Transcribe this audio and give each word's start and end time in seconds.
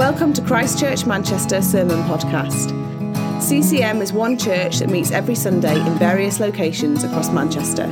Welcome 0.00 0.32
to 0.32 0.40
Christchurch 0.40 1.04
Manchester 1.04 1.60
Sermon 1.60 2.02
Podcast. 2.04 2.70
CCM 3.42 4.00
is 4.00 4.14
one 4.14 4.38
church 4.38 4.78
that 4.78 4.88
meets 4.88 5.10
every 5.10 5.34
Sunday 5.34 5.78
in 5.78 5.98
various 5.98 6.40
locations 6.40 7.04
across 7.04 7.30
Manchester. 7.30 7.86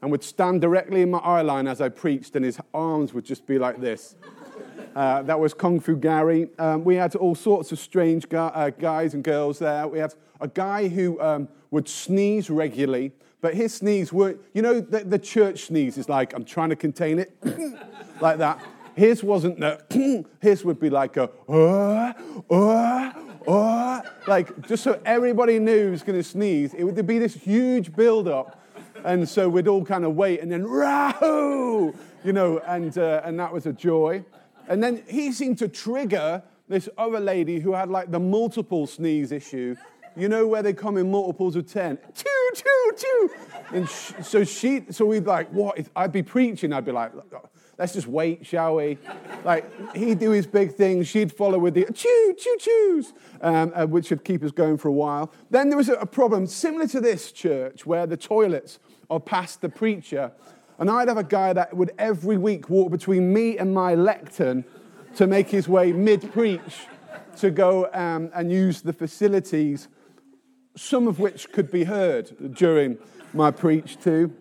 and 0.00 0.10
would 0.10 0.22
stand 0.22 0.60
directly 0.60 1.02
in 1.02 1.10
my 1.10 1.18
eye 1.18 1.42
line 1.42 1.66
as 1.66 1.80
I 1.80 1.88
preached, 1.88 2.36
and 2.36 2.44
his 2.44 2.58
arms 2.72 3.12
would 3.14 3.24
just 3.24 3.46
be 3.46 3.58
like 3.58 3.80
this. 3.80 4.16
Uh, 4.96 5.22
that 5.22 5.38
was 5.38 5.54
Kung 5.54 5.78
Fu 5.78 5.94
Gary. 5.94 6.48
Um, 6.58 6.82
we 6.82 6.96
had 6.96 7.14
all 7.14 7.36
sorts 7.36 7.70
of 7.70 7.78
strange 7.78 8.28
gu- 8.28 8.36
uh, 8.36 8.70
guys 8.70 9.14
and 9.14 9.22
girls 9.22 9.60
there. 9.60 9.86
We 9.86 10.00
had 10.00 10.12
a 10.40 10.48
guy 10.48 10.88
who 10.88 11.20
um, 11.20 11.48
would 11.70 11.88
sneeze 11.88 12.50
regularly, 12.50 13.12
but 13.40 13.54
his 13.54 13.74
sneeze 13.74 14.12
weren't, 14.12 14.40
you 14.54 14.62
know, 14.62 14.80
the, 14.80 15.04
the 15.04 15.18
church 15.18 15.66
sneeze 15.66 15.98
is 15.98 16.08
like, 16.08 16.34
I'm 16.34 16.44
trying 16.44 16.70
to 16.70 16.76
contain 16.76 17.20
it, 17.20 17.32
like 18.20 18.38
that. 18.38 18.60
His 18.96 19.22
wasn't 19.22 19.60
the, 19.60 20.24
his 20.40 20.64
would 20.64 20.80
be 20.80 20.90
like 20.90 21.16
a, 21.16 21.30
uh, 21.48 22.12
uh, 22.50 23.12
uh, 23.46 24.00
like, 24.26 24.66
just 24.66 24.82
so 24.82 25.00
everybody 25.04 25.60
knew 25.60 25.84
he 25.84 25.90
was 25.90 26.02
going 26.02 26.18
to 26.18 26.28
sneeze. 26.28 26.74
It 26.74 26.82
would 26.82 27.06
be 27.06 27.18
this 27.18 27.34
huge 27.34 27.94
build 27.94 28.26
up. 28.26 28.57
And 29.04 29.28
so 29.28 29.48
we'd 29.48 29.68
all 29.68 29.84
kind 29.84 30.04
of 30.04 30.14
wait 30.14 30.40
and 30.40 30.50
then, 30.50 30.64
Rahoo! 30.64 31.94
You 32.24 32.32
know, 32.32 32.58
and, 32.60 32.96
uh, 32.98 33.22
and 33.24 33.38
that 33.38 33.52
was 33.52 33.66
a 33.66 33.72
joy. 33.72 34.24
And 34.68 34.82
then 34.82 35.02
he 35.08 35.32
seemed 35.32 35.58
to 35.58 35.68
trigger 35.68 36.42
this 36.68 36.88
other 36.98 37.20
lady 37.20 37.60
who 37.60 37.72
had 37.72 37.88
like 37.88 38.10
the 38.10 38.20
multiple 38.20 38.86
sneeze 38.86 39.32
issue. 39.32 39.74
You 40.16 40.28
know 40.28 40.46
where 40.46 40.62
they 40.62 40.72
come 40.72 40.96
in 40.96 41.10
multiples 41.10 41.56
of 41.56 41.66
10? 41.66 41.98
Two, 42.14 42.50
two, 42.54 42.92
two. 42.96 43.30
And 43.72 43.88
sh- 43.88 44.12
so 44.22 44.44
she, 44.44 44.84
so 44.90 45.06
we'd 45.06 45.26
like, 45.26 45.48
what? 45.50 45.78
I'd 45.94 46.12
be 46.12 46.22
preaching, 46.22 46.72
I'd 46.72 46.84
be 46.84 46.92
like, 46.92 47.12
let's 47.78 47.92
just 47.92 48.08
wait, 48.08 48.44
shall 48.44 48.76
we? 48.76 48.98
Like, 49.44 49.94
he'd 49.94 50.18
do 50.18 50.30
his 50.30 50.46
big 50.46 50.74
thing, 50.74 51.04
she'd 51.04 51.32
follow 51.32 51.58
with 51.58 51.74
the 51.74 51.84
choo, 51.94 52.34
choo, 52.36 52.56
choos, 52.60 53.12
um, 53.42 53.72
uh, 53.74 53.86
which 53.86 54.10
would 54.10 54.24
keep 54.24 54.42
us 54.42 54.50
going 54.50 54.76
for 54.76 54.88
a 54.88 54.92
while. 54.92 55.32
Then 55.50 55.68
there 55.68 55.78
was 55.78 55.88
a, 55.88 55.94
a 55.94 56.06
problem 56.06 56.46
similar 56.46 56.88
to 56.88 57.00
this 57.00 57.30
church 57.30 57.86
where 57.86 58.06
the 58.06 58.16
toilets 58.16 58.80
are 59.10 59.20
past 59.20 59.60
the 59.60 59.68
preacher. 59.68 60.32
And 60.78 60.90
I'd 60.90 61.08
have 61.08 61.18
a 61.18 61.24
guy 61.24 61.52
that 61.52 61.74
would 61.76 61.92
every 61.98 62.38
week 62.38 62.70
walk 62.70 62.90
between 62.90 63.32
me 63.32 63.58
and 63.58 63.74
my 63.74 63.94
lectern 63.94 64.64
to 65.16 65.26
make 65.26 65.48
his 65.48 65.68
way 65.68 65.92
mid 65.92 66.32
preach 66.32 66.86
to 67.36 67.50
go 67.50 67.88
um, 67.92 68.30
and 68.34 68.50
use 68.50 68.82
the 68.82 68.92
facilities, 68.92 69.88
some 70.76 71.08
of 71.08 71.18
which 71.18 71.50
could 71.52 71.70
be 71.70 71.84
heard 71.84 72.54
during 72.54 72.98
my 73.32 73.50
preach 73.50 73.98
too. 74.00 74.32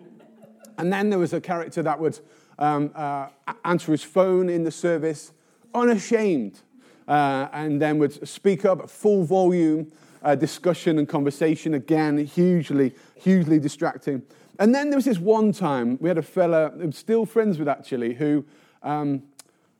And 0.77 0.93
then 0.93 1.09
there 1.09 1.19
was 1.19 1.33
a 1.33 1.41
character 1.41 1.81
that 1.83 1.99
would 1.99 2.19
um, 2.59 2.91
uh, 2.95 3.27
answer 3.65 3.91
his 3.91 4.03
phone 4.03 4.49
in 4.49 4.63
the 4.63 4.71
service, 4.71 5.31
unashamed, 5.73 6.61
uh, 7.07 7.47
and 7.53 7.81
then 7.81 7.97
would 7.99 8.27
speak 8.27 8.65
up 8.65 8.81
at 8.81 8.89
full 8.89 9.23
volume, 9.23 9.91
uh, 10.23 10.35
discussion 10.35 10.99
and 10.99 11.07
conversation, 11.07 11.73
again, 11.73 12.17
hugely, 12.25 12.93
hugely 13.15 13.59
distracting. 13.59 14.21
And 14.59 14.73
then 14.73 14.89
there 14.89 14.97
was 14.97 15.05
this 15.05 15.19
one 15.19 15.51
time, 15.51 15.97
we 16.01 16.09
had 16.09 16.17
a 16.17 16.23
fella, 16.23 16.71
I'm 16.71 16.91
still 16.91 17.25
friends 17.25 17.59
with 17.59 17.67
actually, 17.67 18.15
who, 18.15 18.43
um, 18.81 19.23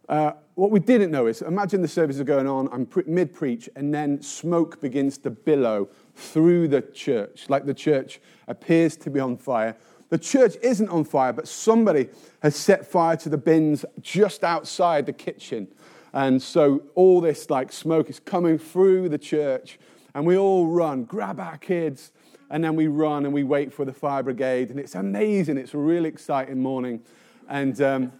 uh, 0.07 0.33
what 0.55 0.71
we 0.71 0.79
didn't 0.79 1.11
know 1.11 1.27
is, 1.27 1.41
imagine 1.41 1.81
the 1.81 1.88
service 1.88 2.17
is 2.17 2.23
going 2.23 2.47
on, 2.47 2.69
I'm 2.71 2.85
pre- 2.85 3.03
mid 3.07 3.33
preach, 3.33 3.69
and 3.75 3.93
then 3.93 4.21
smoke 4.21 4.79
begins 4.79 5.17
to 5.19 5.29
billow 5.29 5.89
through 6.16 6.67
the 6.67 6.81
church, 6.81 7.45
like 7.49 7.66
the 7.66 7.73
church 7.73 8.19
appears 8.47 8.95
to 8.97 9.09
be 9.09 9.19
on 9.19 9.37
fire. 9.37 9.75
The 10.09 10.17
church 10.17 10.55
isn't 10.61 10.89
on 10.89 11.03
fire, 11.03 11.33
but 11.33 11.47
somebody 11.47 12.09
has 12.41 12.55
set 12.55 12.85
fire 12.85 13.17
to 13.17 13.29
the 13.29 13.37
bins 13.37 13.83
just 14.01 14.43
outside 14.43 15.05
the 15.05 15.13
kitchen. 15.13 15.67
And 16.13 16.41
so 16.41 16.83
all 16.95 17.19
this 17.19 17.49
like 17.49 17.73
smoke 17.73 18.09
is 18.09 18.19
coming 18.19 18.57
through 18.57 19.09
the 19.09 19.17
church, 19.17 19.79
and 20.16 20.25
we 20.25 20.37
all 20.37 20.67
run, 20.67 21.03
grab 21.03 21.39
our 21.39 21.57
kids, 21.57 22.11
and 22.50 22.63
then 22.63 22.75
we 22.75 22.88
run 22.88 23.25
and 23.25 23.34
we 23.34 23.44
wait 23.44 23.74
for 23.74 23.85
the 23.85 23.94
fire 23.94 24.24
brigade. 24.24 24.69
And 24.69 24.80
it's 24.80 24.96
amazing. 24.96 25.58
It's 25.58 25.74
a 25.74 25.78
really 25.78 26.09
exciting 26.09 26.62
morning. 26.62 27.02
And, 27.50 27.80
um, 27.81 28.12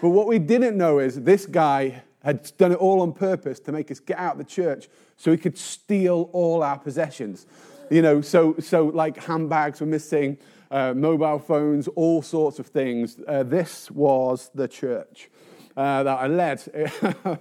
but 0.00 0.10
what 0.10 0.26
we 0.26 0.38
didn't 0.38 0.76
know 0.76 0.98
is 0.98 1.20
this 1.22 1.46
guy 1.46 2.02
had 2.22 2.50
done 2.56 2.72
it 2.72 2.78
all 2.78 3.00
on 3.00 3.12
purpose 3.12 3.58
to 3.60 3.72
make 3.72 3.90
us 3.90 3.98
get 3.98 4.18
out 4.18 4.32
of 4.32 4.38
the 4.38 4.44
church 4.44 4.88
so 5.16 5.30
he 5.30 5.36
could 5.36 5.58
steal 5.58 6.30
all 6.32 6.62
our 6.62 6.78
possessions. 6.78 7.46
You 7.90 8.02
know, 8.02 8.20
so, 8.20 8.54
so 8.60 8.86
like 8.86 9.16
handbags 9.16 9.80
were 9.80 9.86
missing, 9.86 10.38
uh, 10.70 10.94
mobile 10.94 11.38
phones, 11.38 11.88
all 11.88 12.22
sorts 12.22 12.58
of 12.58 12.66
things. 12.66 13.18
Uh, 13.26 13.42
this 13.42 13.90
was 13.90 14.50
the 14.54 14.68
church 14.68 15.28
uh, 15.76 16.04
that 16.04 16.18
I 16.18 16.26
led. 16.28 16.62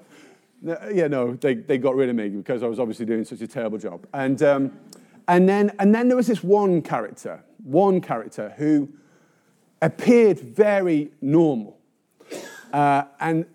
yeah, 0.63 1.08
no, 1.08 1.35
they, 1.35 1.56
they 1.56 1.78
got 1.78 1.96
rid 1.96 2.09
of 2.09 2.16
me 2.16 2.29
because 2.29 2.63
I 2.63 2.68
was 2.68 2.79
obviously 2.79 3.06
doing 3.06 3.23
such 3.23 3.41
a 3.41 3.47
terrible 3.47 3.78
job. 3.78 4.08
And, 4.13 4.41
um, 4.41 4.79
and, 5.27 5.47
then, 5.47 5.71
and 5.79 5.93
then 5.93 6.07
there 6.07 6.17
was 6.17 6.27
this 6.27 6.43
one 6.43 6.81
character, 6.81 7.43
one 7.63 8.01
character 8.01 8.53
who 8.57 8.89
appeared 9.81 10.39
very 10.39 11.11
normal. 11.21 11.79
Uh, 12.71 13.03
and 13.19 13.45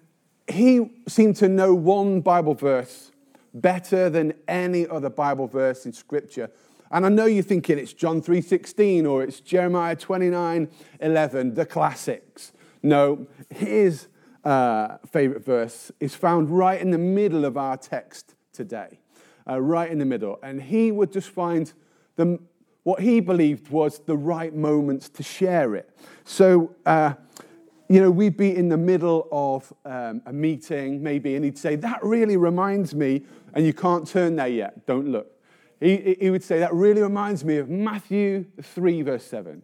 he 0.49 0.91
seemed 1.09 1.37
to 1.37 1.49
know 1.49 1.75
one 1.75 2.21
Bible 2.21 2.55
verse 2.55 3.13
better 3.55 4.11
than 4.11 4.35
any 4.47 4.87
other 4.87 5.09
Bible 5.09 5.47
verse 5.47 5.87
in 5.87 5.93
Scripture. 5.93 6.51
And 6.91 7.05
I 7.05 7.09
know 7.09 7.27
you're 7.27 7.43
thinking 7.43 7.79
it's 7.79 7.93
John 7.93 8.23
3.16 8.23 9.09
or 9.09 9.23
it's 9.23 9.41
Jeremiah 9.41 9.97
29.11, 9.97 11.55
the 11.55 11.67
classics. 11.67 12.53
No, 12.83 13.27
his 13.51 14.07
uh, 14.45 14.99
favorite 15.11 15.45
verse 15.45 15.91
is 15.99 16.15
found 16.15 16.51
right 16.51 16.81
in 16.81 16.91
the 16.91 16.99
middle 16.99 17.45
of 17.45 17.57
our 17.57 17.77
text 17.77 18.35
today, 18.53 19.01
uh, 19.49 19.61
right 19.61 19.91
in 19.91 19.99
the 19.99 20.05
middle. 20.05 20.39
And 20.43 20.61
he 20.61 20.93
would 20.93 21.13
just 21.13 21.29
find 21.29 21.73
the, 22.17 22.39
what 22.83 23.01
he 23.01 23.21
believed 23.21 23.69
was 23.69 24.01
the 24.01 24.17
right 24.17 24.55
moments 24.55 25.09
to 25.11 25.23
share 25.23 25.75
it. 25.75 25.91
So, 26.25 26.75
uh, 26.85 27.15
you 27.89 28.01
know, 28.01 28.11
we'd 28.11 28.37
be 28.37 28.55
in 28.55 28.69
the 28.69 28.77
middle 28.77 29.29
of 29.31 29.73
um, 29.85 30.23
a 30.27 30.33
meeting, 30.33 31.03
maybe, 31.03 31.37
and 31.37 31.45
he'd 31.45 31.59
say, 31.59 31.77
That 31.77 32.03
really 32.03 32.37
reminds 32.37 32.95
me, 32.95 33.23
and 33.55 33.65
you 33.65 33.73
can't 33.73 34.07
turn 34.07 34.37
there 34.37 34.49
yet, 34.49 34.87
don't 34.87 35.09
look. 35.09 35.33
He, 35.79 36.17
he 36.21 36.31
would 36.31 36.43
say, 36.43 36.59
That 36.59 36.75
really 36.75 37.03
reminds 37.03 37.45
me 37.45 37.59
of 37.59 37.69
Matthew 37.69 38.47
3, 38.61 39.03
verse 39.03 39.25
7. 39.25 39.63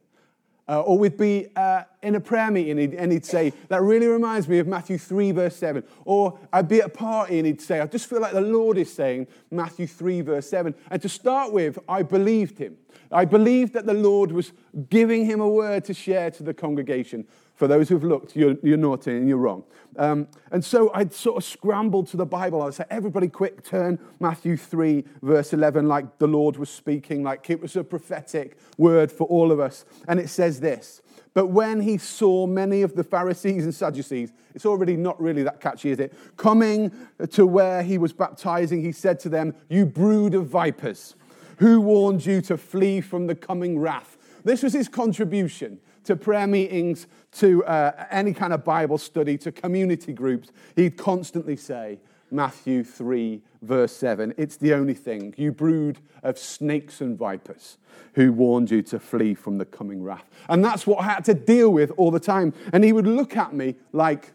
Uh, 0.68 0.80
or 0.80 0.96
we'd 0.96 1.16
be 1.16 1.48
uh, 1.56 1.82
in 2.02 2.14
a 2.14 2.20
prayer 2.20 2.50
meeting 2.50 2.94
and 2.96 3.10
he'd 3.10 3.26
say, 3.26 3.52
That 3.68 3.82
really 3.82 4.06
reminds 4.06 4.48
me 4.48 4.58
of 4.58 4.66
Matthew 4.68 4.96
3, 4.96 5.32
verse 5.32 5.56
7. 5.56 5.82
Or 6.04 6.38
I'd 6.52 6.68
be 6.68 6.80
at 6.80 6.86
a 6.86 6.88
party 6.88 7.38
and 7.38 7.46
he'd 7.46 7.60
say, 7.60 7.80
I 7.80 7.86
just 7.86 8.08
feel 8.08 8.20
like 8.20 8.32
the 8.32 8.40
Lord 8.40 8.78
is 8.78 8.92
saying 8.92 9.26
Matthew 9.50 9.86
3, 9.86 10.20
verse 10.20 10.48
7. 10.48 10.74
And 10.90 11.02
to 11.02 11.08
start 11.08 11.52
with, 11.52 11.78
I 11.88 12.02
believed 12.02 12.58
him. 12.58 12.76
I 13.10 13.24
believed 13.24 13.72
that 13.74 13.86
the 13.86 13.94
Lord 13.94 14.30
was 14.32 14.52
giving 14.88 15.26
him 15.26 15.40
a 15.40 15.48
word 15.48 15.84
to 15.86 15.94
share 15.94 16.30
to 16.30 16.42
the 16.42 16.54
congregation. 16.54 17.26
For 17.54 17.68
those 17.68 17.88
who've 17.88 18.02
looked, 18.02 18.34
you're, 18.34 18.56
you're 18.62 18.76
naughty 18.76 19.16
and 19.16 19.28
you're 19.28 19.38
wrong. 19.38 19.64
Um, 19.96 20.28
and 20.50 20.64
so 20.64 20.90
I'd 20.94 21.12
sort 21.12 21.36
of 21.36 21.44
scrambled 21.44 22.08
to 22.08 22.16
the 22.16 22.24
Bible. 22.24 22.62
I'd 22.62 22.74
say, 22.74 22.84
everybody 22.90 23.28
quick, 23.28 23.62
turn 23.62 23.98
Matthew 24.20 24.56
3, 24.56 25.04
verse 25.20 25.52
11, 25.52 25.86
like 25.86 26.18
the 26.18 26.26
Lord 26.26 26.56
was 26.56 26.70
speaking, 26.70 27.22
like 27.22 27.50
it 27.50 27.60
was 27.60 27.76
a 27.76 27.84
prophetic 27.84 28.56
word 28.78 29.12
for 29.12 29.26
all 29.26 29.52
of 29.52 29.60
us. 29.60 29.84
And 30.08 30.18
it 30.18 30.28
says 30.28 30.60
this 30.60 31.02
But 31.34 31.48
when 31.48 31.82
he 31.82 31.98
saw 31.98 32.46
many 32.46 32.82
of 32.82 32.94
the 32.94 33.04
Pharisees 33.04 33.64
and 33.64 33.74
Sadducees, 33.74 34.32
it's 34.54 34.66
already 34.66 34.96
not 34.96 35.20
really 35.20 35.42
that 35.42 35.60
catchy, 35.60 35.90
is 35.90 36.00
it? 36.00 36.14
Coming 36.36 36.90
to 37.30 37.46
where 37.46 37.82
he 37.82 37.98
was 37.98 38.12
baptizing, 38.12 38.82
he 38.82 38.92
said 38.92 39.20
to 39.20 39.28
them, 39.28 39.54
You 39.68 39.84
brood 39.84 40.34
of 40.34 40.46
vipers, 40.46 41.16
who 41.58 41.80
warned 41.82 42.24
you 42.24 42.40
to 42.42 42.56
flee 42.56 43.02
from 43.02 43.26
the 43.26 43.34
coming 43.34 43.78
wrath? 43.78 44.16
This 44.44 44.62
was 44.62 44.72
his 44.72 44.88
contribution 44.88 45.78
to 46.04 46.16
prayer 46.16 46.46
meetings, 46.46 47.06
to 47.32 47.64
uh, 47.64 48.06
any 48.10 48.34
kind 48.34 48.52
of 48.52 48.64
Bible 48.64 48.98
study, 48.98 49.38
to 49.38 49.52
community 49.52 50.12
groups, 50.12 50.50
he'd 50.76 50.96
constantly 50.96 51.56
say, 51.56 51.98
Matthew 52.32 52.82
3, 52.82 53.42
verse 53.60 53.94
7. 53.94 54.34
It's 54.38 54.56
the 54.56 54.72
only 54.72 54.94
thing. 54.94 55.34
You 55.36 55.52
brood 55.52 55.98
of 56.22 56.38
snakes 56.38 57.00
and 57.02 57.16
vipers 57.16 57.76
who 58.14 58.32
warned 58.32 58.70
you 58.70 58.82
to 58.82 58.98
flee 58.98 59.34
from 59.34 59.58
the 59.58 59.64
coming 59.64 60.02
wrath. 60.02 60.28
And 60.48 60.64
that's 60.64 60.86
what 60.86 61.00
I 61.00 61.04
had 61.04 61.24
to 61.26 61.34
deal 61.34 61.70
with 61.70 61.92
all 61.96 62.10
the 62.10 62.20
time. 62.20 62.54
And 62.72 62.84
he 62.84 62.92
would 62.92 63.06
look 63.06 63.36
at 63.36 63.52
me 63.52 63.76
like, 63.92 64.32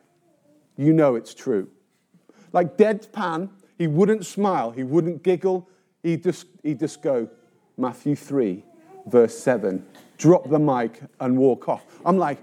you 0.77 0.93
know 0.93 1.15
it's 1.15 1.33
true. 1.33 1.69
Like 2.53 2.77
deadpan, 2.77 3.49
he 3.77 3.87
wouldn't 3.87 4.25
smile, 4.25 4.71
he 4.71 4.83
wouldn't 4.83 5.23
giggle, 5.23 5.67
he'd 6.03 6.23
just, 6.23 6.45
he'd 6.63 6.79
just 6.79 7.01
go, 7.01 7.29
Matthew 7.77 8.15
3, 8.15 8.63
verse 9.07 9.37
7, 9.37 9.85
drop 10.17 10.49
the 10.49 10.59
mic 10.59 10.99
and 11.19 11.37
walk 11.37 11.69
off. 11.69 11.85
I'm 12.05 12.17
like, 12.17 12.39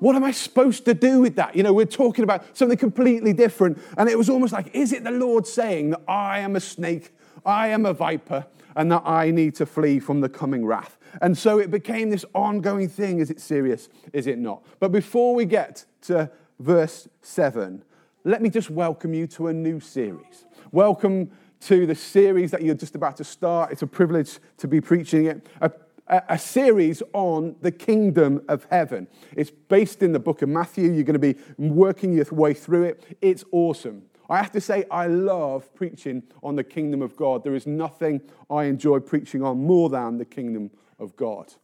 what 0.00 0.16
am 0.16 0.24
I 0.24 0.32
supposed 0.32 0.84
to 0.84 0.94
do 0.94 1.20
with 1.20 1.36
that? 1.36 1.56
You 1.56 1.62
know, 1.62 1.72
we're 1.72 1.86
talking 1.86 2.24
about 2.24 2.56
something 2.56 2.76
completely 2.76 3.32
different. 3.32 3.78
And 3.96 4.08
it 4.08 4.18
was 4.18 4.28
almost 4.28 4.52
like, 4.52 4.74
is 4.74 4.92
it 4.92 5.04
the 5.04 5.10
Lord 5.10 5.46
saying 5.46 5.90
that 5.90 6.02
I 6.06 6.40
am 6.40 6.56
a 6.56 6.60
snake, 6.60 7.12
I 7.46 7.68
am 7.68 7.86
a 7.86 7.94
viper, 7.94 8.46
and 8.76 8.90
that 8.92 9.02
I 9.06 9.30
need 9.30 9.54
to 9.56 9.66
flee 9.66 10.00
from 10.00 10.20
the 10.20 10.28
coming 10.28 10.66
wrath? 10.66 10.98
And 11.22 11.38
so 11.38 11.58
it 11.58 11.70
became 11.70 12.10
this 12.10 12.24
ongoing 12.34 12.88
thing. 12.88 13.20
Is 13.20 13.30
it 13.30 13.40
serious? 13.40 13.88
Is 14.12 14.26
it 14.26 14.38
not? 14.38 14.62
But 14.80 14.92
before 14.92 15.34
we 15.34 15.44
get 15.44 15.84
to 16.02 16.30
verse 16.58 17.08
7, 17.22 17.82
let 18.24 18.42
me 18.42 18.50
just 18.50 18.68
welcome 18.68 19.14
you 19.14 19.26
to 19.28 19.46
a 19.46 19.52
new 19.52 19.80
series. 19.80 20.44
Welcome 20.72 21.30
to 21.60 21.86
the 21.86 21.94
series 21.94 22.50
that 22.50 22.62
you're 22.62 22.74
just 22.74 22.94
about 22.94 23.16
to 23.16 23.24
start. 23.24 23.72
It's 23.72 23.82
a 23.82 23.86
privilege 23.86 24.38
to 24.58 24.68
be 24.68 24.80
preaching 24.80 25.26
it. 25.26 25.46
A, 25.60 25.70
a, 26.06 26.38
series 26.38 27.02
on 27.12 27.56
the 27.62 27.72
kingdom 27.72 28.42
of 28.48 28.66
heaven. 28.70 29.06
It's 29.36 29.50
based 29.50 30.02
in 30.02 30.12
the 30.12 30.18
book 30.18 30.42
of 30.42 30.48
Matthew. 30.48 30.92
You're 30.92 31.04
going 31.04 31.14
to 31.14 31.18
be 31.18 31.36
working 31.58 32.12
your 32.12 32.26
way 32.30 32.54
through 32.54 32.84
it. 32.84 33.18
It's 33.20 33.44
awesome. 33.52 34.02
I 34.28 34.38
have 34.38 34.52
to 34.52 34.60
say, 34.60 34.84
I 34.90 35.06
love 35.06 35.74
preaching 35.74 36.22
on 36.42 36.56
the 36.56 36.64
kingdom 36.64 37.02
of 37.02 37.16
God. 37.16 37.44
There 37.44 37.54
is 37.54 37.66
nothing 37.66 38.20
I 38.50 38.64
enjoy 38.64 39.00
preaching 39.00 39.42
on 39.42 39.64
more 39.64 39.88
than 39.88 40.18
the 40.18 40.24
kingdom 40.24 40.70
of 40.98 41.14
God. 41.16 41.54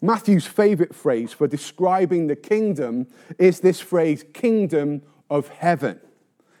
Matthew's 0.00 0.46
favorite 0.46 0.94
phrase 0.94 1.32
for 1.32 1.46
describing 1.46 2.26
the 2.26 2.36
kingdom 2.36 3.06
is 3.38 3.60
this 3.60 3.80
phrase, 3.80 4.24
kingdom 4.32 5.02
of 5.28 5.48
heaven. 5.48 6.00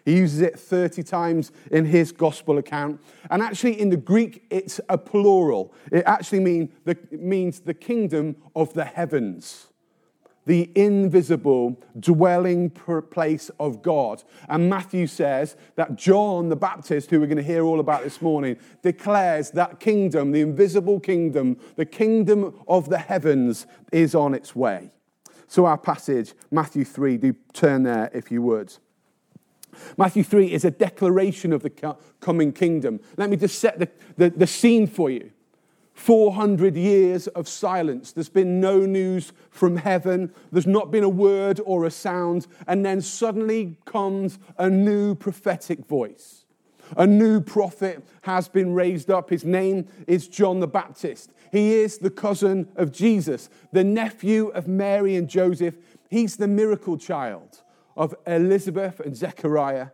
He 0.08 0.16
uses 0.16 0.40
it 0.40 0.58
30 0.58 1.02
times 1.02 1.52
in 1.70 1.84
his 1.84 2.12
gospel 2.12 2.56
account. 2.56 2.98
And 3.28 3.42
actually, 3.42 3.78
in 3.78 3.90
the 3.90 3.98
Greek, 3.98 4.42
it's 4.48 4.80
a 4.88 4.96
plural. 4.96 5.74
It 5.92 6.02
actually 6.06 6.40
mean 6.40 6.72
the, 6.86 6.96
means 7.10 7.60
the 7.60 7.74
kingdom 7.74 8.36
of 8.56 8.72
the 8.72 8.86
heavens, 8.86 9.66
the 10.46 10.70
invisible 10.74 11.78
dwelling 12.00 12.70
place 12.70 13.50
of 13.60 13.82
God. 13.82 14.22
And 14.48 14.70
Matthew 14.70 15.06
says 15.08 15.56
that 15.74 15.96
John 15.96 16.48
the 16.48 16.56
Baptist, 16.56 17.10
who 17.10 17.20
we're 17.20 17.26
going 17.26 17.36
to 17.36 17.42
hear 17.42 17.64
all 17.64 17.78
about 17.78 18.02
this 18.02 18.22
morning, 18.22 18.56
declares 18.80 19.50
that 19.50 19.78
kingdom, 19.78 20.32
the 20.32 20.40
invisible 20.40 21.00
kingdom, 21.00 21.58
the 21.76 21.84
kingdom 21.84 22.58
of 22.66 22.88
the 22.88 22.96
heavens, 22.96 23.66
is 23.92 24.14
on 24.14 24.32
its 24.32 24.56
way. 24.56 24.90
So, 25.48 25.66
our 25.66 25.76
passage, 25.76 26.32
Matthew 26.50 26.86
3, 26.86 27.18
do 27.18 27.36
turn 27.52 27.82
there 27.82 28.10
if 28.14 28.30
you 28.30 28.40
would. 28.40 28.72
Matthew 29.96 30.22
3 30.22 30.52
is 30.52 30.64
a 30.64 30.70
declaration 30.70 31.52
of 31.52 31.62
the 31.62 31.96
coming 32.20 32.52
kingdom. 32.52 33.00
Let 33.16 33.30
me 33.30 33.36
just 33.36 33.58
set 33.58 33.78
the, 33.78 33.88
the, 34.16 34.30
the, 34.30 34.46
scene 34.46 34.86
for 34.86 35.10
you. 35.10 35.30
400 35.94 36.76
years 36.76 37.26
of 37.28 37.48
silence. 37.48 38.12
There's 38.12 38.28
been 38.28 38.60
no 38.60 38.86
news 38.86 39.32
from 39.50 39.76
heaven. 39.76 40.32
There's 40.52 40.66
not 40.66 40.90
been 40.90 41.04
a 41.04 41.08
word 41.08 41.60
or 41.64 41.84
a 41.84 41.90
sound. 41.90 42.46
And 42.66 42.84
then 42.84 43.00
suddenly 43.00 43.78
comes 43.84 44.38
a 44.58 44.70
new 44.70 45.14
prophetic 45.14 45.86
voice. 45.86 46.44
A 46.96 47.06
new 47.06 47.40
prophet 47.40 48.06
has 48.22 48.48
been 48.48 48.74
raised 48.74 49.10
up. 49.10 49.30
His 49.30 49.44
name 49.44 49.88
is 50.06 50.28
John 50.28 50.60
the 50.60 50.68
Baptist. 50.68 51.32
He 51.50 51.74
is 51.74 51.98
the 51.98 52.10
cousin 52.10 52.68
of 52.76 52.92
Jesus, 52.92 53.50
the 53.72 53.84
nephew 53.84 54.48
of 54.48 54.68
Mary 54.68 55.16
and 55.16 55.28
Joseph. 55.28 55.76
He's 56.08 56.36
the 56.36 56.48
miracle 56.48 56.96
child 56.96 57.62
of 57.98 58.14
Elizabeth 58.26 59.00
and 59.00 59.14
Zechariah. 59.14 59.88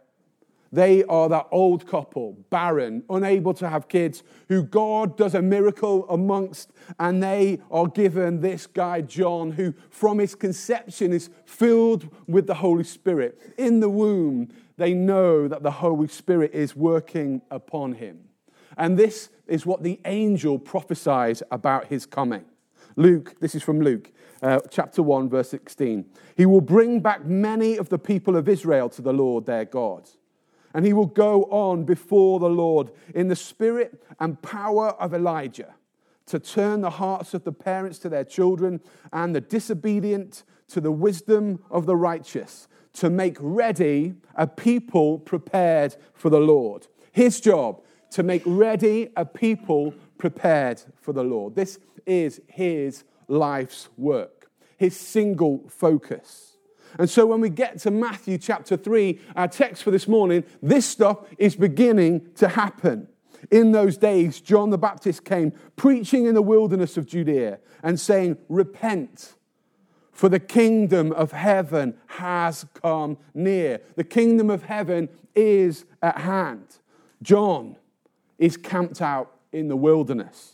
They 0.70 1.04
are 1.04 1.28
that 1.28 1.46
old 1.50 1.86
couple, 1.86 2.36
barren, 2.50 3.04
unable 3.08 3.54
to 3.54 3.68
have 3.68 3.88
kids, 3.88 4.24
who 4.48 4.64
God 4.64 5.16
does 5.16 5.34
a 5.34 5.40
miracle 5.40 6.04
amongst, 6.10 6.72
and 6.98 7.22
they 7.22 7.60
are 7.70 7.86
given 7.86 8.40
this 8.40 8.66
guy, 8.66 9.00
John, 9.00 9.52
who 9.52 9.72
from 9.88 10.18
his 10.18 10.34
conception 10.34 11.12
is 11.12 11.30
filled 11.46 12.08
with 12.26 12.46
the 12.46 12.54
Holy 12.54 12.84
Spirit. 12.84 13.40
In 13.56 13.80
the 13.80 13.88
womb, 13.88 14.48
they 14.76 14.94
know 14.94 15.48
that 15.48 15.62
the 15.62 15.70
Holy 15.70 16.08
Spirit 16.08 16.52
is 16.52 16.76
working 16.76 17.40
upon 17.50 17.94
him. 17.94 18.24
And 18.76 18.98
this 18.98 19.30
is 19.46 19.64
what 19.64 19.84
the 19.84 20.00
angel 20.04 20.58
prophesies 20.58 21.42
about 21.52 21.86
his 21.86 22.04
coming. 22.04 22.44
Luke, 22.96 23.38
this 23.40 23.54
is 23.54 23.62
from 23.62 23.80
Luke 23.80 24.10
uh, 24.44 24.60
chapter 24.70 25.02
1, 25.02 25.30
verse 25.30 25.48
16. 25.48 26.04
He 26.36 26.44
will 26.44 26.60
bring 26.60 27.00
back 27.00 27.24
many 27.24 27.76
of 27.78 27.88
the 27.88 27.98
people 27.98 28.36
of 28.36 28.48
Israel 28.48 28.90
to 28.90 29.02
the 29.02 29.12
Lord 29.12 29.46
their 29.46 29.64
God. 29.64 30.08
And 30.74 30.84
he 30.84 30.92
will 30.92 31.06
go 31.06 31.44
on 31.44 31.84
before 31.84 32.38
the 32.38 32.48
Lord 32.48 32.90
in 33.14 33.28
the 33.28 33.36
spirit 33.36 34.02
and 34.20 34.40
power 34.42 34.90
of 34.90 35.14
Elijah 35.14 35.74
to 36.26 36.38
turn 36.38 36.82
the 36.82 36.90
hearts 36.90 37.32
of 37.32 37.44
the 37.44 37.52
parents 37.52 37.98
to 38.00 38.08
their 38.08 38.24
children 38.24 38.80
and 39.12 39.34
the 39.34 39.40
disobedient 39.40 40.42
to 40.68 40.80
the 40.80 40.92
wisdom 40.92 41.62
of 41.70 41.86
the 41.86 41.96
righteous, 41.96 42.68
to 42.94 43.10
make 43.10 43.36
ready 43.40 44.14
a 44.34 44.46
people 44.46 45.18
prepared 45.18 45.96
for 46.12 46.30
the 46.30 46.40
Lord. 46.40 46.86
His 47.12 47.40
job, 47.40 47.82
to 48.10 48.22
make 48.22 48.42
ready 48.44 49.10
a 49.16 49.24
people 49.24 49.94
prepared 50.18 50.82
for 51.00 51.12
the 51.12 51.24
Lord. 51.24 51.54
This 51.54 51.78
is 52.06 52.40
his 52.46 53.04
life's 53.28 53.88
work, 53.96 54.50
his 54.76 54.98
single 54.98 55.64
focus. 55.68 56.56
And 56.98 57.10
so 57.10 57.26
when 57.26 57.40
we 57.40 57.48
get 57.48 57.78
to 57.80 57.90
Matthew 57.90 58.38
chapter 58.38 58.76
3, 58.76 59.20
our 59.36 59.48
text 59.48 59.82
for 59.82 59.90
this 59.90 60.06
morning, 60.06 60.44
this 60.62 60.86
stuff 60.86 61.18
is 61.38 61.56
beginning 61.56 62.28
to 62.36 62.48
happen. 62.48 63.08
In 63.50 63.72
those 63.72 63.96
days, 63.96 64.40
John 64.40 64.70
the 64.70 64.78
Baptist 64.78 65.24
came 65.24 65.52
preaching 65.76 66.26
in 66.26 66.34
the 66.34 66.42
wilderness 66.42 66.96
of 66.96 67.06
Judea 67.06 67.58
and 67.82 67.98
saying, 67.98 68.38
Repent, 68.48 69.34
for 70.12 70.28
the 70.28 70.40
kingdom 70.40 71.12
of 71.12 71.32
heaven 71.32 71.94
has 72.06 72.64
come 72.74 73.18
near. 73.34 73.80
The 73.96 74.04
kingdom 74.04 74.48
of 74.48 74.62
heaven 74.62 75.08
is 75.34 75.84
at 76.00 76.18
hand. 76.18 76.78
John 77.20 77.76
is 78.38 78.56
camped 78.56 79.02
out 79.02 79.36
in 79.52 79.68
the 79.68 79.76
wilderness. 79.76 80.53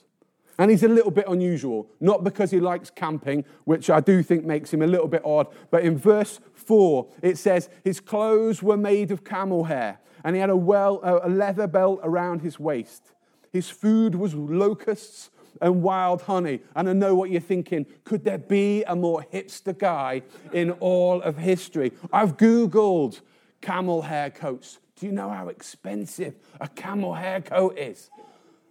And 0.60 0.70
he's 0.70 0.82
a 0.82 0.88
little 0.88 1.10
bit 1.10 1.24
unusual, 1.26 1.88
not 2.00 2.22
because 2.22 2.50
he 2.50 2.60
likes 2.60 2.90
camping, 2.90 3.46
which 3.64 3.88
I 3.88 4.00
do 4.00 4.22
think 4.22 4.44
makes 4.44 4.70
him 4.70 4.82
a 4.82 4.86
little 4.86 5.08
bit 5.08 5.22
odd, 5.24 5.46
but 5.70 5.84
in 5.84 5.96
verse 5.96 6.38
4, 6.52 7.08
it 7.22 7.38
says, 7.38 7.70
His 7.82 7.98
clothes 7.98 8.62
were 8.62 8.76
made 8.76 9.10
of 9.10 9.24
camel 9.24 9.64
hair, 9.64 10.00
and 10.22 10.36
he 10.36 10.40
had 10.40 10.50
a, 10.50 10.56
well, 10.56 11.00
a 11.24 11.30
leather 11.30 11.66
belt 11.66 12.00
around 12.02 12.42
his 12.42 12.60
waist. 12.60 13.12
His 13.50 13.70
food 13.70 14.14
was 14.14 14.34
locusts 14.34 15.30
and 15.62 15.82
wild 15.82 16.20
honey. 16.20 16.60
And 16.76 16.90
I 16.90 16.92
know 16.92 17.14
what 17.14 17.30
you're 17.30 17.40
thinking 17.40 17.86
could 18.04 18.24
there 18.24 18.36
be 18.36 18.84
a 18.84 18.94
more 18.94 19.24
hipster 19.32 19.76
guy 19.76 20.20
in 20.52 20.72
all 20.72 21.22
of 21.22 21.38
history? 21.38 21.92
I've 22.12 22.36
Googled 22.36 23.22
camel 23.62 24.02
hair 24.02 24.28
coats. 24.28 24.78
Do 24.96 25.06
you 25.06 25.12
know 25.12 25.30
how 25.30 25.48
expensive 25.48 26.34
a 26.60 26.68
camel 26.68 27.14
hair 27.14 27.40
coat 27.40 27.78
is? 27.78 28.10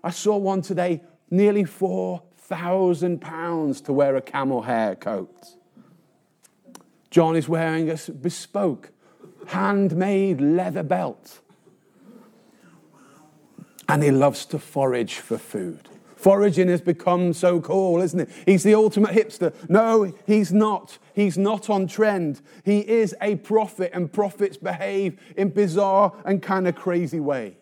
I 0.04 0.12
saw 0.12 0.38
one 0.38 0.62
today 0.62 1.02
nearly 1.30 1.64
£4,000 1.64 3.86
to 3.86 3.94
wear 3.94 4.16
a 4.16 4.22
camel 4.22 4.64
hair 4.64 4.96
coat. 4.96 5.56
John 7.10 7.36
is 7.36 7.50
wearing 7.50 7.90
a 7.90 7.98
bespoke, 8.12 8.92
handmade 9.48 10.40
leather 10.42 10.84
belt. 10.84 11.40
And 13.88 14.04
he 14.04 14.12
loves 14.12 14.46
to 14.48 14.60
forage 14.60 15.16
for 15.16 15.38
food. 15.40 15.90
Foraging 16.16 16.68
has 16.68 16.82
become 16.82 17.34
so 17.34 17.62
cool, 17.62 18.02
isn't 18.02 18.20
it? 18.20 18.30
He's 18.46 18.64
the 18.64 18.76
ultimate 18.76 19.12
hipster. 19.12 19.54
No, 19.70 20.14
he's 20.28 20.52
not. 20.52 20.98
He's 21.14 21.38
not 21.38 21.70
on 21.70 21.88
trend. 21.88 22.42
He 22.66 22.82
is 22.82 23.16
a 23.22 23.38
prophet, 23.38 23.92
and 23.94 24.12
prophets 24.12 24.58
behave 24.58 25.18
in 25.38 25.48
bizarre 25.50 26.12
and 26.26 26.44
kind 26.44 26.68
of 26.68 26.76
crazy 26.76 27.22
way. 27.22 27.58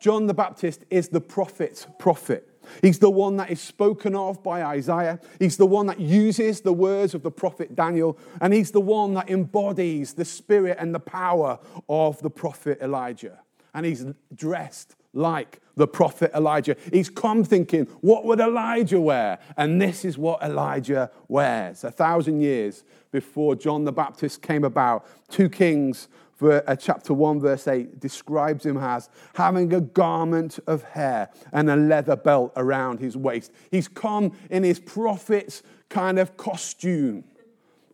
John 0.00 0.26
the 0.26 0.34
Baptist 0.34 0.84
is 0.90 1.10
the 1.10 1.20
prophet's 1.20 1.86
prophet. 1.98 2.51
He's 2.80 2.98
the 2.98 3.10
one 3.10 3.36
that 3.36 3.50
is 3.50 3.60
spoken 3.60 4.14
of 4.14 4.42
by 4.42 4.62
Isaiah. 4.62 5.20
He's 5.38 5.56
the 5.56 5.66
one 5.66 5.86
that 5.86 6.00
uses 6.00 6.60
the 6.60 6.72
words 6.72 7.14
of 7.14 7.22
the 7.22 7.30
prophet 7.30 7.74
Daniel. 7.74 8.18
And 8.40 8.52
he's 8.52 8.70
the 8.70 8.80
one 8.80 9.14
that 9.14 9.30
embodies 9.30 10.14
the 10.14 10.24
spirit 10.24 10.76
and 10.80 10.94
the 10.94 11.00
power 11.00 11.58
of 11.88 12.20
the 12.22 12.30
prophet 12.30 12.78
Elijah. 12.80 13.40
And 13.74 13.86
he's 13.86 14.04
dressed 14.34 14.96
like 15.12 15.60
the 15.76 15.86
prophet 15.86 16.30
Elijah. 16.34 16.76
He's 16.92 17.08
come 17.08 17.44
thinking, 17.44 17.86
what 18.00 18.24
would 18.24 18.40
Elijah 18.40 19.00
wear? 19.00 19.38
And 19.56 19.80
this 19.80 20.04
is 20.04 20.18
what 20.18 20.42
Elijah 20.42 21.10
wears. 21.28 21.84
A 21.84 21.90
thousand 21.90 22.40
years 22.40 22.84
before 23.10 23.54
John 23.54 23.84
the 23.84 23.92
Baptist 23.92 24.42
came 24.42 24.64
about, 24.64 25.06
2 25.30 25.48
Kings 25.48 26.08
uh, 26.42 26.74
chapter 26.76 27.14
1, 27.14 27.40
verse 27.40 27.68
8 27.68 28.00
describes 28.00 28.66
him 28.66 28.76
as 28.76 29.08
having 29.34 29.72
a 29.72 29.80
garment 29.80 30.58
of 30.66 30.82
hair 30.82 31.30
and 31.52 31.70
a 31.70 31.76
leather 31.76 32.16
belt 32.16 32.52
around 32.56 32.98
his 32.98 33.16
waist. 33.16 33.52
He's 33.70 33.88
come 33.88 34.32
in 34.50 34.64
his 34.64 34.80
prophet's 34.80 35.62
kind 35.88 36.18
of 36.18 36.36
costume. 36.36 37.24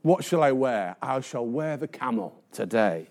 What 0.02 0.24
shall 0.24 0.42
I 0.42 0.52
wear? 0.52 0.96
I 1.02 1.20
shall 1.20 1.44
wear 1.44 1.76
the 1.76 1.88
camel 1.88 2.42
today. 2.52 3.08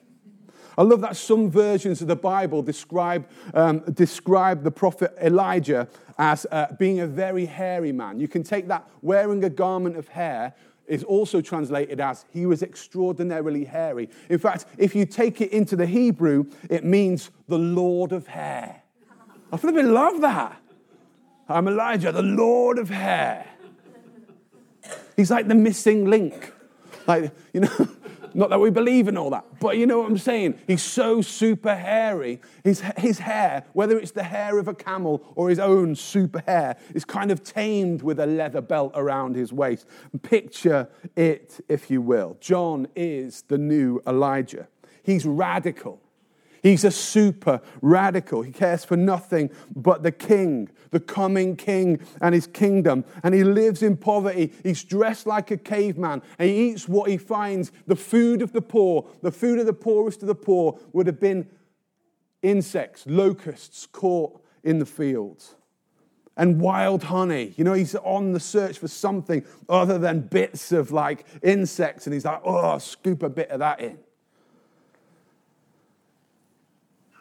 I 0.78 0.84
love 0.84 1.02
that 1.02 1.18
some 1.18 1.50
versions 1.50 2.02
of 2.02 2.08
the 2.08 2.16
Bible 2.16 2.62
describe, 2.62 3.28
um, 3.54 3.80
describe 3.94 4.64
the 4.64 4.72
prophet 4.72 5.16
Elijah 5.22 5.88
as 6.20 6.46
uh, 6.52 6.68
being 6.78 7.00
a 7.00 7.08
very 7.08 7.46
hairy 7.46 7.92
man. 7.92 8.20
You 8.20 8.28
can 8.28 8.44
take 8.44 8.68
that 8.68 8.88
wearing 9.02 9.44
a 9.44 9.50
garment 9.50 9.98
of 9.98 10.08
hair 10.10 10.54
is 10.88 11.04
also 11.04 11.42
translated 11.42 12.00
as 12.00 12.26
he 12.32 12.46
was 12.46 12.64
extraordinarily 12.64 13.66
hairy. 13.66 14.10
In 14.30 14.40
fact, 14.40 14.66
if 14.78 14.96
you 14.96 15.06
take 15.06 15.42
it 15.42 15.52
into 15.52 15.76
the 15.76 15.86
Hebrew, 15.86 16.46
it 16.70 16.86
means 16.86 17.32
the 17.48 17.58
Lord 17.58 18.12
of 18.12 18.28
hair. 18.28 18.84
I 19.52 19.58
flipping 19.58 19.92
love 19.94 20.22
that. 20.22 20.62
I'm 21.50 21.68
Elijah, 21.68 22.12
the 22.12 22.22
Lord 22.22 22.78
of 22.78 22.90
hair. 22.90 23.48
He's 25.16 25.32
like 25.32 25.48
the 25.48 25.56
missing 25.56 26.06
link. 26.06 26.54
Like, 27.06 27.32
you 27.54 27.62
know, 27.62 27.70
not 28.36 28.50
that 28.50 28.60
we 28.60 28.70
believe 28.70 29.08
in 29.08 29.18
all 29.18 29.30
that, 29.32 29.46
but 29.60 29.78
you 29.78 29.86
know 29.86 30.00
what 30.00 30.10
I'm 30.10 30.18
saying? 30.18 30.60
He's 30.68 30.84
so 30.84 31.22
super 31.22 31.76
hairy. 31.76 32.42
His, 32.64 32.82
his 32.98 33.20
hair, 33.20 33.64
whether 33.74 33.98
it's 33.98 34.12
the 34.12 34.24
hair 34.24 34.60
of 34.60 34.68
a 34.68 34.74
camel 34.74 35.24
or 35.36 35.50
his 35.50 35.60
own 35.60 35.96
super 35.96 36.42
hair, 36.46 36.78
is 36.94 37.06
kind 37.06 37.32
of 37.32 37.44
tamed 37.44 38.02
with 38.02 38.20
a 38.20 38.26
leather 38.26 38.62
belt 38.62 38.92
around 38.96 39.36
his 39.36 39.52
waist. 39.54 39.88
Picture 40.22 40.90
it, 41.16 41.60
if 41.68 41.90
you 41.90 42.02
will. 42.02 42.38
John 42.40 42.88
is 42.96 43.44
the 43.48 43.58
new 43.58 44.02
Elijah. 44.08 44.68
He's 45.04 45.26
radical. 45.26 46.02
He's 46.68 46.84
a 46.84 46.92
super 46.92 47.62
radical. 47.82 48.42
He 48.42 48.52
cares 48.52 48.84
for 48.84 48.98
nothing 48.98 49.50
but 49.74 50.04
the 50.04 50.12
king, 50.12 50.68
the 50.92 51.00
coming 51.00 51.56
king 51.56 52.06
and 52.20 52.36
his 52.36 52.46
kingdom. 52.46 53.06
And 53.24 53.34
he 53.34 53.46
lives 53.46 53.82
in 53.82 53.96
poverty. 53.96 54.52
He's 54.64 54.84
dressed 54.84 55.26
like 55.26 55.50
a 55.50 55.56
caveman 55.56 56.22
and 56.38 56.50
he 56.50 56.70
eats 56.70 56.86
what 56.86 57.10
he 57.10 57.18
finds. 57.18 57.72
The 57.88 57.96
food 57.96 58.42
of 58.42 58.52
the 58.52 58.62
poor, 58.62 59.08
the 59.22 59.32
food 59.32 59.60
of 59.60 59.66
the 59.66 59.72
poorest 59.72 60.22
of 60.24 60.28
the 60.28 60.36
poor 60.36 60.78
would 60.92 61.08
have 61.08 61.22
been 61.22 61.48
insects, 62.42 63.06
locusts 63.08 63.86
caught 63.86 64.42
in 64.62 64.80
the 64.80 64.86
fields. 64.86 65.56
And 66.36 66.60
wild 66.60 67.04
honey. 67.04 67.54
You 67.56 67.64
know, 67.64 67.74
he's 67.74 67.96
on 67.96 68.34
the 68.34 68.42
search 68.42 68.78
for 68.78 68.90
something 68.90 69.46
other 69.70 69.98
than 69.98 70.20
bits 70.20 70.74
of 70.74 70.92
like 70.92 71.26
insects. 71.42 72.08
And 72.08 72.14
he's 72.14 72.26
like, 72.26 72.42
oh, 72.44 72.78
scoop 72.78 73.24
a 73.24 73.30
bit 73.30 73.52
of 73.52 73.60
that 73.60 73.80
in. 73.80 74.00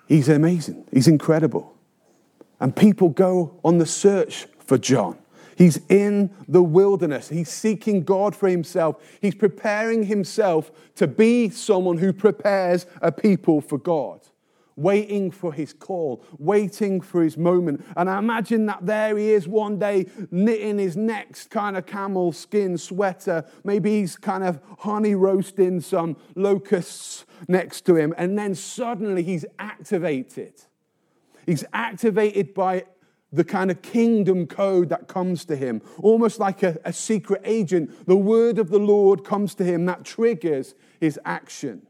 He's 0.06 0.28
amazing. 0.28 0.84
He's 0.92 1.08
incredible. 1.08 1.74
And 2.60 2.74
people 2.74 3.08
go 3.08 3.58
on 3.64 3.78
the 3.78 3.86
search 3.86 4.46
for 4.58 4.78
John. 4.78 5.18
He's 5.56 5.80
in 5.88 6.30
the 6.46 6.62
wilderness. 6.62 7.28
He's 7.28 7.48
seeking 7.48 8.02
God 8.02 8.36
for 8.36 8.48
himself. 8.48 9.02
He's 9.20 9.34
preparing 9.34 10.04
himself 10.04 10.70
to 10.96 11.06
be 11.06 11.48
someone 11.48 11.98
who 11.98 12.12
prepares 12.12 12.86
a 13.00 13.10
people 13.10 13.60
for 13.60 13.78
God 13.78 14.20
waiting 14.76 15.30
for 15.30 15.52
his 15.52 15.72
call, 15.72 16.22
waiting 16.38 17.00
for 17.00 17.22
his 17.22 17.36
moment. 17.36 17.84
And 17.96 18.08
I 18.08 18.18
imagine 18.18 18.66
that 18.66 18.84
there 18.84 19.16
he 19.16 19.32
is 19.32 19.48
one 19.48 19.78
day 19.78 20.06
knitting 20.30 20.78
his 20.78 20.96
next 20.96 21.50
kind 21.50 21.76
of 21.76 21.86
camel 21.86 22.32
skin 22.32 22.78
sweater. 22.78 23.44
Maybe 23.64 24.00
he's 24.00 24.16
kind 24.16 24.44
of 24.44 24.60
honey 24.80 25.14
roasting 25.14 25.80
some 25.80 26.16
locusts 26.34 27.24
next 27.48 27.86
to 27.86 27.96
him. 27.96 28.14
And 28.18 28.38
then 28.38 28.54
suddenly 28.54 29.22
he's 29.22 29.46
activated. 29.58 30.54
He's 31.46 31.64
activated 31.72 32.54
by 32.54 32.84
the 33.32 33.44
kind 33.44 33.70
of 33.70 33.82
kingdom 33.82 34.46
code 34.46 34.88
that 34.88 35.08
comes 35.08 35.44
to 35.46 35.56
him, 35.56 35.82
almost 35.98 36.38
like 36.38 36.62
a, 36.62 36.78
a 36.84 36.92
secret 36.92 37.42
agent. 37.44 38.06
The 38.06 38.16
word 38.16 38.58
of 38.58 38.70
the 38.70 38.78
Lord 38.78 39.24
comes 39.24 39.54
to 39.56 39.64
him 39.64 39.86
that 39.86 40.04
triggers 40.04 40.74
his 41.00 41.18
action. 41.24 41.86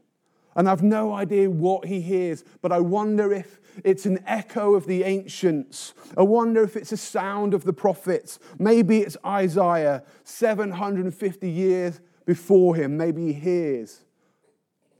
And 0.57 0.67
I've 0.67 0.81
no 0.81 1.13
idea 1.13 1.49
what 1.49 1.85
he 1.85 2.01
hears, 2.01 2.43
but 2.63 2.71
I 2.71 2.79
wonder 2.79 3.31
if 3.31 3.59
it's 3.85 4.07
an 4.07 4.19
echo 4.25 4.73
of 4.73 4.87
the 4.87 5.03
ancients. 5.03 5.93
I 6.17 6.23
wonder 6.23 6.63
if 6.63 6.75
it's 6.75 6.91
a 6.91 6.97
sound 6.97 7.53
of 7.53 7.63
the 7.63 7.73
prophets. 7.73 8.39
Maybe 8.57 9.01
it's 9.01 9.15
Isaiah 9.23 10.03
750 10.23 11.49
years 11.49 12.01
before 12.25 12.75
him. 12.75 12.97
Maybe 12.97 13.27
he 13.27 13.33
hears 13.33 14.03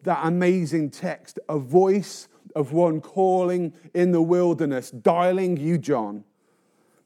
that 0.03 0.19
amazing 0.23 0.91
text, 0.91 1.39
a 1.49 1.57
voice 1.57 2.27
of 2.55 2.71
one 2.71 3.01
calling 3.01 3.73
in 3.95 4.11
the 4.11 4.21
wilderness, 4.21 4.91
dialing 4.91 5.57
you, 5.57 5.79
John. 5.79 6.23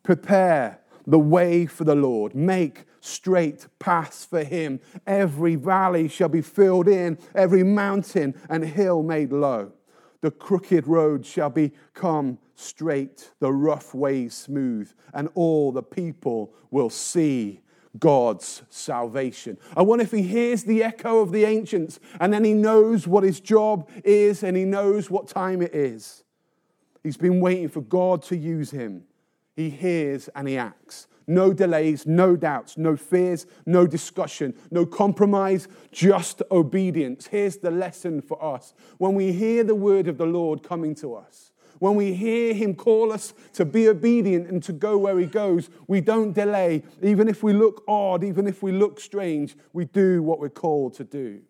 Prepare 0.04 0.81
the 1.06 1.20
way 1.20 1.66
for 1.66 1.84
the 1.84 1.96
Lord. 1.96 2.36
Make 2.36 2.86
straight 3.00 3.68
paths 3.80 4.26
for 4.26 4.44
him. 4.44 4.80
Every 5.06 5.56
valley 5.56 6.08
shall 6.08 6.30
be 6.30 6.42
filled 6.42 6.88
in, 6.88 7.18
every 7.36 7.64
mountain 7.64 8.36
and 8.50 8.64
hill 8.64 9.04
made 9.04 9.32
low. 9.32 9.74
The 10.22 10.32
crooked 10.32 10.88
road 10.88 11.26
shall 11.26 11.50
become 11.50 12.38
straight, 12.56 13.32
the 13.40 13.52
rough 13.52 13.96
ways 13.96 14.36
smooth, 14.36 14.92
and 15.14 15.30
all 15.34 15.72
the 15.72 15.82
people 15.82 16.54
will 16.70 16.92
see 16.92 17.62
God's 18.00 18.64
salvation. 18.70 19.58
I 19.76 19.82
wonder 19.82 20.04
if 20.04 20.12
he 20.12 20.22
hears 20.22 20.64
the 20.64 20.84
echo 20.84 21.22
of 21.22 21.32
the 21.32 21.44
ancients 21.44 22.00
and 22.20 22.32
then 22.32 22.44
he 22.44 22.54
knows 22.54 23.08
what 23.08 23.24
his 23.24 23.40
job 23.40 23.90
is 24.06 24.44
and 24.44 24.56
he 24.56 24.64
knows 24.64 25.10
what 25.10 25.28
time 25.28 25.62
it 25.62 25.76
is. 25.76 26.24
He's 27.04 27.18
been 27.18 27.42
waiting 27.42 27.68
for 27.68 27.82
God 27.82 28.22
to 28.24 28.38
use 28.38 28.72
him. 28.72 29.04
He 29.56 29.70
hears 29.70 30.30
and 30.36 30.48
he 30.48 30.58
acts. 30.58 31.08
No 31.28 31.54
delays, 31.54 32.06
no 32.06 32.36
doubts, 32.36 32.78
no 32.78 32.98
fears, 32.98 33.46
no 33.66 33.88
discussion, 33.88 34.54
no 34.70 34.86
compromise, 34.86 35.68
just 35.92 36.42
obedience. 36.52 37.28
Here's 37.28 37.58
the 37.58 37.72
lesson 37.72 38.22
for 38.22 38.44
us. 38.44 38.74
When 38.98 39.14
we 39.14 39.32
hear 39.32 39.64
the 39.64 39.76
word 39.76 40.08
of 40.08 40.18
the 40.18 40.26
Lord 40.26 40.64
coming 40.64 40.96
to 40.96 41.16
us, 41.16 41.52
when 41.80 41.96
we 41.96 42.14
hear 42.14 42.54
him 42.54 42.76
call 42.76 43.12
us 43.12 43.34
to 43.54 43.66
be 43.66 43.88
obedient 43.88 44.48
and 44.48 44.62
to 44.64 44.74
go 44.74 44.98
where 44.98 45.18
he 45.18 45.26
goes, 45.26 45.70
we 45.88 46.00
don't 46.00 46.34
delay. 46.34 46.84
Even 47.02 47.28
if 47.28 47.42
we 47.42 47.54
look 47.54 47.84
odd, 47.88 48.24
even 48.24 48.46
if 48.46 48.62
we 48.62 48.72
look 48.72 49.00
strange, 49.00 49.56
we 49.74 49.86
do 49.86 50.22
what 50.22 50.40
we're 50.40 50.50
called 50.50 50.94
to 50.96 51.04
do. 51.04 51.42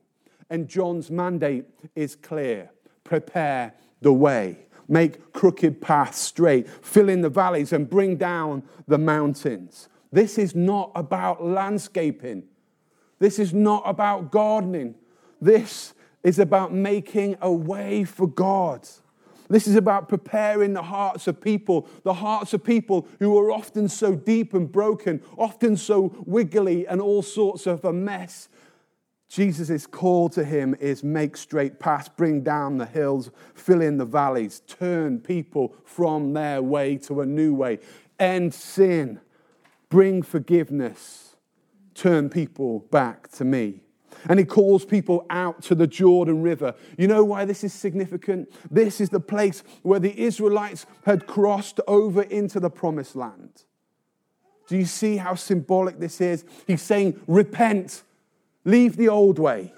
And 0.50 0.68
John's 0.68 1.12
mandate 1.12 1.66
is 1.96 2.16
clear 2.16 2.72
prepare 3.04 3.74
the 4.02 4.14
way 4.14 4.58
make 4.92 5.34
crooked 5.34 5.82
paths 5.82 6.20
straight, 6.20 6.70
fill 6.70 7.10
in 7.10 7.22
the 7.22 7.30
valleys, 7.30 7.74
and 7.74 7.90
bring 7.90 8.18
down 8.18 8.62
the 8.88 8.98
mountains. 8.98 9.88
This 10.12 10.38
is 10.38 10.54
not 10.54 10.92
about 10.94 11.44
landscaping. 11.44 12.44
This 13.20 13.40
is 13.40 13.54
not 13.54 13.84
about 13.86 14.32
gardening. 14.32 14.96
This 15.42 15.94
is 16.24 16.38
about 16.38 16.74
making 16.74 17.38
a 17.42 17.52
way 17.52 18.04
for 18.04 18.28
God. 18.28 18.88
This 19.50 19.68
is 19.68 19.76
about 19.76 20.08
preparing 20.08 20.74
the 20.74 20.82
hearts 20.82 21.28
of 21.28 21.42
people, 21.42 21.88
the 22.04 22.14
hearts 22.14 22.54
of 22.54 22.64
people 22.64 23.08
who 23.20 23.38
are 23.38 23.52
often 23.52 23.90
so 23.90 24.16
deep 24.16 24.54
and 24.54 24.72
broken, 24.72 25.22
often 25.38 25.76
so 25.76 26.16
wiggly 26.26 26.88
and 26.88 27.02
all 27.02 27.22
sorts 27.22 27.68
of 27.68 27.84
a 27.84 27.92
mess 27.92 28.48
Jesus' 29.32 29.88
call 29.88 30.28
to 30.28 30.44
him 30.44 30.76
is 30.82 31.06
make 31.06 31.38
straight 31.38 31.80
paths, 31.80 32.10
bring 32.10 32.42
down 32.42 32.78
the 32.78 32.86
hills, 32.86 33.32
fill 33.56 33.82
in 33.82 33.98
the 33.98 34.04
valleys, 34.04 34.62
turn 34.68 35.20
people 35.20 35.74
from 35.86 36.34
their 36.34 36.62
way 36.62 36.98
to 36.98 37.22
a 37.22 37.26
new 37.26 37.54
way, 37.54 37.80
end 38.20 38.54
sin, 38.54 39.22
bring 39.88 40.22
forgiveness, 40.22 41.38
turn 41.96 42.30
people 42.30 42.80
back 42.92 43.30
to 43.30 43.46
me. 43.46 43.84
And 44.28 44.38
he 44.38 44.44
calls 44.44 44.84
people 44.84 45.26
out 45.30 45.62
to 45.64 45.76
the 45.76 45.88
Jordan 45.88 46.42
River. 46.42 46.76
You 46.98 47.08
know 47.08 47.24
why 47.24 47.46
this 47.46 47.64
is 47.64 47.72
significant? 47.72 48.52
This 48.70 49.00
is 49.00 49.12
the 49.12 49.22
place 49.22 49.64
where 49.82 50.02
the 50.02 50.20
Israelites 50.20 50.86
had 51.06 51.26
crossed 51.26 51.80
over 51.88 52.24
into 52.24 52.60
the 52.60 52.70
promised 52.70 53.16
land. 53.16 53.64
Do 54.68 54.76
you 54.76 54.86
see 54.86 55.16
how 55.16 55.36
symbolic 55.36 56.00
this 56.00 56.20
is? 56.20 56.44
He's 56.68 56.82
saying, 56.82 57.22
Repent 57.28 58.04
Leave 58.64 58.98
the 58.98 59.10
old 59.10 59.40
way. 59.40 59.74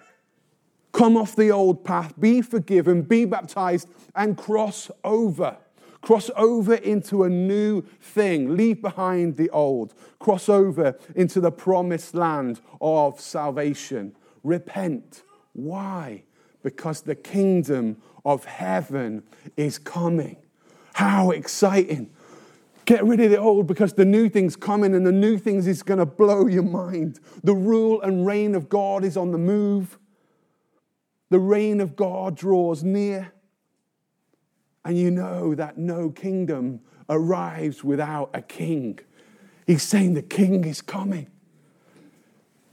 Come 0.92 1.18
off 1.18 1.36
the 1.36 1.52
old 1.52 1.84
path. 1.84 2.14
Be 2.20 2.42
forgiven. 2.42 3.02
Be 3.02 3.26
baptized 3.26 3.88
and 4.16 4.38
cross 4.38 4.92
over. 5.04 5.58
Cross 6.02 6.30
over 6.36 6.76
into 6.76 7.24
a 7.24 7.30
new 7.30 7.82
thing. 8.02 8.56
Leave 8.56 8.82
behind 8.82 9.38
the 9.38 9.50
old. 9.50 9.94
Cross 10.20 10.50
over 10.50 10.98
into 11.16 11.40
the 11.40 11.52
promised 11.52 12.14
land 12.14 12.60
of 12.82 13.20
salvation. 13.20 14.16
Repent. 14.44 15.24
Why? 15.54 16.24
Because 16.62 17.02
the 17.02 17.16
kingdom 17.16 18.02
of 18.26 18.46
heaven 18.46 19.24
is 19.58 19.80
coming. 19.80 20.38
How 20.94 21.32
exciting. 21.32 22.12
Get 22.86 23.04
rid 23.06 23.20
of 23.22 23.32
the 23.32 23.38
old 23.38 23.68
because 23.68 23.94
the 23.94 24.06
new 24.06 24.28
thing's 24.28 24.56
coming 24.56 24.94
and 24.94 25.06
the 25.06 25.12
new 25.12 25.38
things 25.38 25.68
is 25.68 25.84
going 25.84 26.00
to 26.00 26.06
blow 26.06 26.48
your 26.48 26.64
mind. 26.64 27.20
The 27.44 27.56
rule 27.56 28.02
and 28.02 28.26
reign 28.26 28.56
of 28.56 28.68
God 28.68 29.04
is 29.04 29.16
on 29.16 29.32
the 29.32 29.38
move. 29.38 29.98
The 31.30 31.40
reign 31.40 31.80
of 31.80 31.96
God 31.96 32.36
draws 32.36 32.84
near. 32.84 33.32
And 34.86 34.98
you 34.98 35.12
know 35.12 35.56
that 35.56 35.78
no 35.78 36.10
kingdom 36.10 36.82
arrives 37.10 37.84
without 37.84 38.30
a 38.34 38.42
king. 38.42 39.00
He's 39.66 39.84
saying 39.84 40.16
the 40.16 40.22
king 40.22 40.66
is 40.66 40.82
coming. 40.82 41.28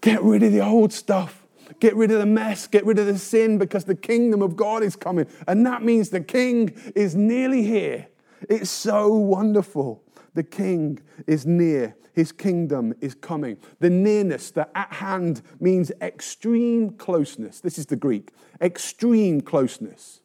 Get 0.00 0.22
rid 0.22 0.42
of 0.42 0.52
the 0.52 0.60
old 0.60 0.92
stuff. 0.92 1.46
Get 1.78 1.94
rid 1.94 2.10
of 2.10 2.18
the 2.18 2.26
mess. 2.26 2.66
Get 2.66 2.84
rid 2.84 2.98
of 2.98 3.06
the 3.06 3.18
sin 3.18 3.58
because 3.58 3.84
the 3.84 3.94
kingdom 3.94 4.42
of 4.42 4.56
God 4.56 4.82
is 4.82 4.96
coming. 4.96 5.26
And 5.46 5.64
that 5.66 5.84
means 5.84 6.10
the 6.10 6.20
king 6.20 6.70
is 6.96 7.14
nearly 7.14 7.62
here. 7.62 8.08
It's 8.50 8.68
so 8.68 9.14
wonderful. 9.14 10.02
The 10.34 10.42
king 10.42 11.00
is 11.28 11.46
near. 11.46 11.96
His 12.12 12.32
kingdom 12.32 12.92
is 13.00 13.14
coming. 13.14 13.56
The 13.78 13.88
nearness, 13.88 14.50
the 14.50 14.68
at 14.76 14.92
hand, 14.92 15.42
means 15.60 15.92
extreme 16.02 16.90
closeness. 16.90 17.60
This 17.60 17.78
is 17.78 17.86
the 17.86 17.96
Greek 17.96 18.32
extreme 18.60 19.40
closeness, 19.40 20.20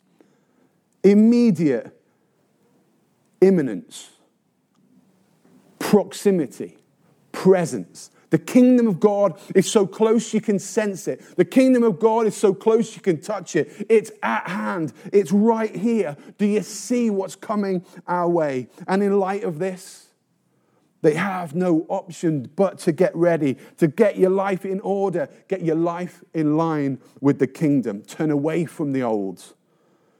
immediate 1.03 1.97
imminence, 3.39 4.09
proximity, 5.77 6.77
presence. 7.31 8.09
The 8.29 8.37
kingdom 8.37 8.87
of 8.87 8.99
God 8.99 9.39
is 9.53 9.69
so 9.71 9.85
close 9.85 10.33
you 10.33 10.41
can 10.41 10.59
sense 10.59 11.07
it. 11.07 11.21
The 11.37 11.45
kingdom 11.45 11.83
of 11.83 11.99
God 11.99 12.27
is 12.27 12.35
so 12.35 12.53
close 12.53 12.95
you 12.95 13.01
can 13.01 13.21
touch 13.21 13.55
it. 13.55 13.85
It's 13.89 14.11
at 14.23 14.47
hand, 14.47 14.93
it's 15.13 15.31
right 15.31 15.75
here. 15.75 16.17
Do 16.37 16.45
you 16.45 16.61
see 16.61 17.09
what's 17.09 17.35
coming 17.35 17.85
our 18.07 18.29
way? 18.29 18.67
And 18.87 19.03
in 19.03 19.19
light 19.19 19.43
of 19.43 19.59
this, 19.59 20.05
they 21.01 21.13
have 21.13 21.53
no 21.53 21.85
option 21.87 22.49
but 22.55 22.79
to 22.79 22.91
get 22.91 23.15
ready, 23.15 23.57
to 23.77 23.87
get 23.87 24.17
your 24.17 24.31
life 24.31 24.65
in 24.65 24.79
order, 24.79 25.29
get 25.47 25.61
your 25.61 25.75
life 25.75 26.23
in 26.33 26.57
line 26.57 26.99
with 27.21 27.37
the 27.37 27.45
kingdom. 27.45 28.01
Turn 28.01 28.31
away 28.31 28.65
from 28.65 28.91
the 28.91 29.03
old, 29.03 29.53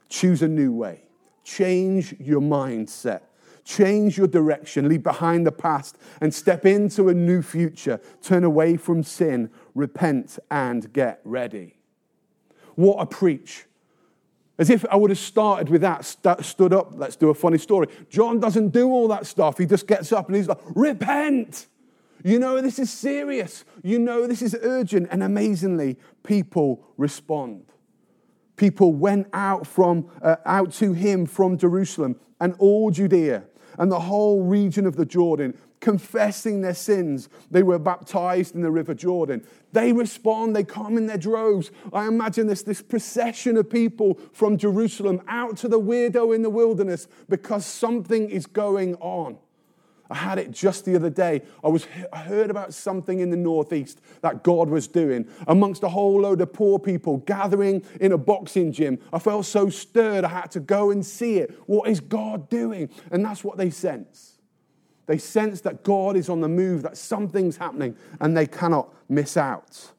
choose 0.10 0.44
a 0.44 0.48
new 0.48 0.72
way, 0.72 1.02
change 1.44 2.14
your 2.20 2.42
mindset. 2.42 3.22
Change 3.66 4.16
your 4.16 4.28
direction, 4.28 4.88
leave 4.88 5.02
behind 5.02 5.46
the 5.46 5.52
past, 5.52 5.98
and 6.22 6.32
step 6.32 6.68
into 6.68 7.10
a 7.10 7.16
new 7.16 7.42
future. 7.42 8.00
Turn 8.22 8.44
away 8.44 8.78
from 8.78 9.02
sin, 9.02 9.50
repent, 9.74 10.38
and 10.52 10.94
get 10.94 11.20
ready. 11.24 11.76
What 12.76 12.98
a 13.02 13.08
preach! 13.08 13.66
As 14.60 14.70
if 14.70 14.86
I 14.86 14.96
would 14.96 15.10
have 15.10 15.20
started 15.20 15.70
with 15.70 15.82
that, 15.82 16.06
st- 16.06 16.46
stood 16.46 16.74
up, 16.74 16.94
let's 16.96 17.16
do 17.16 17.30
a 17.30 17.34
funny 17.34 17.58
story. 17.58 17.88
John 18.10 18.40
doesn't 18.40 18.70
do 18.70 18.88
all 18.88 19.08
that 19.10 19.26
stuff. 19.26 19.58
He 19.58 19.66
just 19.66 19.88
gets 19.88 20.12
up 20.12 20.28
and 20.28 20.36
he's 20.36 20.48
like, 20.48 20.62
repent. 20.76 21.66
You 22.24 22.40
know, 22.40 22.62
this 22.62 22.80
is 22.80 22.92
serious. 22.92 23.66
You 23.84 24.00
know, 24.00 24.28
this 24.28 24.42
is 24.42 24.56
urgent. 24.62 25.10
And 25.12 25.24
amazingly, 25.24 25.98
people 26.24 26.86
respond. 26.98 27.66
People 28.56 28.94
went 28.94 29.28
out, 29.34 29.68
from, 29.68 30.10
uh, 30.22 30.38
out 30.46 30.72
to 30.74 30.94
him 30.94 31.26
from 31.26 31.58
Jerusalem 31.58 32.18
and 32.40 32.56
all 32.58 32.92
Judea 32.92 33.44
and 33.77 33.91
the 33.91 34.00
whole 34.00 34.44
region 34.44 34.86
of 34.86 34.96
the 34.96 35.05
Jordan, 35.05 35.58
confessing 35.79 36.62
their 36.62 36.74
sins. 36.74 37.29
They 37.51 37.63
were 37.63 37.79
baptized 37.79 38.55
in 38.55 38.62
the 38.62 38.72
River 38.72 38.94
Jordan. 38.94 39.46
They 39.72 39.94
respond, 39.94 40.55
they 40.55 40.63
come 40.63 40.98
in 40.98 41.08
their 41.08 41.17
droves. 41.17 41.72
I 41.94 42.08
imagine 42.08 42.48
this, 42.48 42.63
this 42.63 42.82
procession 42.82 43.58
of 43.58 43.70
people 43.70 44.20
from 44.34 44.58
Jerusalem 44.58 45.22
out 45.27 45.58
to 45.58 45.67
the 45.67 45.79
weirdo 45.79 46.34
in 46.34 46.41
the 46.41 46.50
wilderness 46.50 47.08
because 47.29 47.65
something 47.65 48.29
is 48.29 48.46
going 48.46 48.96
on. 48.96 49.38
I 50.10 50.16
had 50.16 50.38
it 50.38 50.52
just 50.52 50.86
the 50.86 50.96
other 50.96 51.10
day. 51.10 51.42
I, 51.64 51.68
was, 51.68 51.88
I 52.14 52.20
heard 52.20 52.52
about 52.52 52.74
something 52.74 53.20
in 53.20 53.32
the 53.32 53.38
Northeast 53.38 54.02
that 54.22 54.44
God 54.44 54.70
was 54.70 54.88
doing 54.88 55.28
amongst 55.48 55.84
a 55.84 55.90
whole 55.90 56.22
load 56.22 56.42
of 56.42 56.54
poor 56.54 56.78
people 56.78 57.18
gathering 57.18 57.84
in 58.00 58.12
a 58.12 58.18
boxing 58.18 58.72
gym. 58.72 59.00
I 59.12 59.20
felt 59.20 59.46
so 59.46 59.70
stirred, 59.70 60.24
I 60.24 60.30
had 60.30 60.52
to 60.52 60.60
go 60.60 60.92
and 60.92 61.04
see 61.04 61.38
it. 61.38 61.58
What 61.66 61.90
is 61.90 62.00
God 62.00 62.50
doing? 62.50 62.90
And 63.12 63.25
that's 63.25 63.44
what 63.44 63.58
they 63.58 63.72
sense. 63.72 64.34
They 65.08 65.18
sense 65.18 65.62
that 65.62 65.84
God 65.84 66.16
is 66.16 66.29
on 66.29 66.42
the 66.42 66.48
move, 66.48 66.84
that 66.84 66.98
something's 66.98 67.58
happening, 67.58 67.96
and 68.20 68.36
they 68.36 68.48
cannot 68.48 68.94
miss 69.10 69.38
out. 69.38 69.92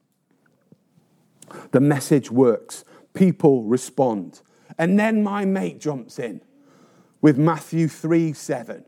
The 1.70 1.80
message 1.80 2.30
works, 2.30 2.84
people 3.14 3.64
respond. 3.64 4.40
And 4.78 4.98
then 4.98 5.22
my 5.22 5.44
mate 5.44 5.80
jumps 5.80 6.18
in 6.18 6.42
with 7.20 7.38
Matthew 7.38 7.88
3 7.88 8.32
7. 8.32 8.84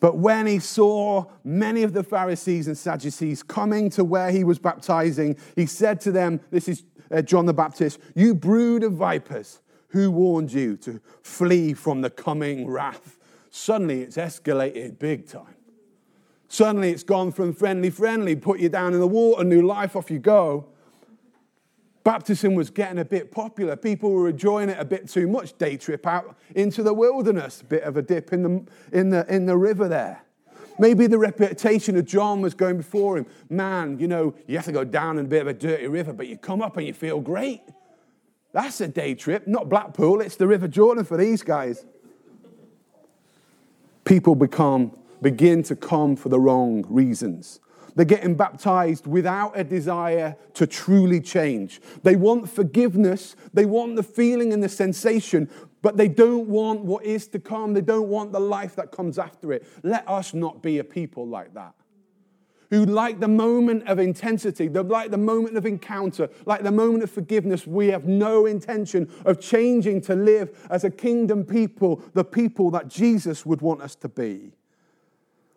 But 0.00 0.16
when 0.16 0.46
he 0.46 0.58
saw 0.58 1.26
many 1.44 1.82
of 1.82 1.92
the 1.92 2.02
Pharisees 2.02 2.66
and 2.66 2.76
Sadducees 2.76 3.42
coming 3.42 3.90
to 3.90 4.02
where 4.02 4.30
he 4.30 4.44
was 4.44 4.58
baptizing, 4.58 5.36
he 5.54 5.66
said 5.66 6.00
to 6.02 6.10
them, 6.10 6.40
This 6.50 6.68
is 6.68 6.84
uh, 7.10 7.20
John 7.22 7.44
the 7.44 7.52
Baptist, 7.52 8.00
you 8.14 8.34
brood 8.34 8.82
of 8.82 8.94
vipers, 8.94 9.60
who 9.88 10.10
warned 10.10 10.52
you 10.52 10.76
to 10.78 11.00
flee 11.22 11.74
from 11.74 12.00
the 12.00 12.10
coming 12.10 12.66
wrath? 12.66 13.18
Suddenly 13.50 14.02
it's 14.02 14.16
escalated 14.16 14.98
big 14.98 15.28
time. 15.28 15.56
Suddenly 16.48 16.90
it's 16.90 17.02
gone 17.02 17.30
from 17.30 17.52
friendly, 17.52 17.90
friendly, 17.90 18.34
put 18.36 18.58
you 18.58 18.68
down 18.68 18.94
in 18.94 19.00
the 19.00 19.06
water, 19.06 19.44
new 19.44 19.62
life, 19.62 19.94
off 19.94 20.10
you 20.10 20.18
go. 20.18 20.66
Baptism 22.02 22.54
was 22.54 22.70
getting 22.70 22.98
a 22.98 23.04
bit 23.04 23.30
popular. 23.30 23.76
People 23.76 24.10
were 24.10 24.28
enjoying 24.28 24.70
it 24.70 24.78
a 24.78 24.84
bit 24.84 25.08
too 25.08 25.28
much. 25.28 25.56
Day 25.58 25.76
trip 25.76 26.06
out 26.06 26.36
into 26.54 26.82
the 26.82 26.94
wilderness, 26.94 27.62
bit 27.62 27.82
of 27.82 27.96
a 27.96 28.02
dip 28.02 28.32
in 28.32 28.42
the, 28.42 28.66
in 28.98 29.10
the, 29.10 29.26
in 29.34 29.46
the 29.46 29.56
river 29.56 29.86
there. 29.86 30.22
Maybe 30.78 31.06
the 31.06 31.18
reputation 31.18 31.98
of 31.98 32.06
John 32.06 32.40
was 32.40 32.54
going 32.54 32.78
before 32.78 33.18
him. 33.18 33.26
Man, 33.50 33.98
you 33.98 34.08
know, 34.08 34.34
you 34.46 34.56
have 34.56 34.64
to 34.64 34.72
go 34.72 34.82
down 34.82 35.18
in 35.18 35.26
a 35.26 35.28
bit 35.28 35.42
of 35.42 35.48
a 35.48 35.52
dirty 35.52 35.88
river, 35.88 36.14
but 36.14 36.26
you 36.26 36.38
come 36.38 36.62
up 36.62 36.78
and 36.78 36.86
you 36.86 36.94
feel 36.94 37.20
great. 37.20 37.60
That's 38.52 38.80
a 38.80 38.88
day 38.88 39.14
trip, 39.14 39.46
not 39.46 39.68
Blackpool, 39.68 40.22
it's 40.22 40.36
the 40.36 40.46
River 40.46 40.68
Jordan 40.68 41.04
for 41.04 41.18
these 41.18 41.42
guys. 41.42 41.84
People 44.04 44.34
become, 44.34 44.96
begin 45.20 45.62
to 45.64 45.76
come 45.76 46.16
for 46.16 46.30
the 46.30 46.40
wrong 46.40 46.84
reasons. 46.88 47.60
They're 48.00 48.06
getting 48.06 48.34
baptized 48.34 49.06
without 49.06 49.58
a 49.58 49.62
desire 49.62 50.34
to 50.54 50.66
truly 50.66 51.20
change. 51.20 51.82
They 52.02 52.16
want 52.16 52.48
forgiveness, 52.48 53.36
they 53.52 53.66
want 53.66 53.96
the 53.96 54.02
feeling 54.02 54.54
and 54.54 54.62
the 54.62 54.70
sensation, 54.70 55.50
but 55.82 55.98
they 55.98 56.08
don't 56.08 56.48
want 56.48 56.80
what 56.80 57.04
is 57.04 57.26
to 57.26 57.38
come. 57.38 57.74
They 57.74 57.82
don't 57.82 58.08
want 58.08 58.32
the 58.32 58.40
life 58.40 58.74
that 58.76 58.90
comes 58.90 59.18
after 59.18 59.52
it. 59.52 59.66
Let 59.82 60.08
us 60.08 60.32
not 60.32 60.62
be 60.62 60.78
a 60.78 60.84
people 60.84 61.28
like 61.28 61.52
that. 61.52 61.74
Who 62.70 62.86
like 62.86 63.20
the 63.20 63.28
moment 63.28 63.86
of 63.86 63.98
intensity, 63.98 64.70
like 64.70 65.10
the 65.10 65.18
moment 65.18 65.58
of 65.58 65.66
encounter, 65.66 66.30
like 66.46 66.62
the 66.62 66.72
moment 66.72 67.02
of 67.02 67.10
forgiveness, 67.10 67.66
we 67.66 67.88
have 67.88 68.06
no 68.06 68.46
intention 68.46 69.12
of 69.26 69.42
changing 69.42 70.00
to 70.02 70.14
live 70.14 70.58
as 70.70 70.84
a 70.84 70.90
kingdom 70.90 71.44
people, 71.44 72.02
the 72.14 72.24
people 72.24 72.70
that 72.70 72.88
Jesus 72.88 73.44
would 73.44 73.60
want 73.60 73.82
us 73.82 73.94
to 73.96 74.08
be. 74.08 74.52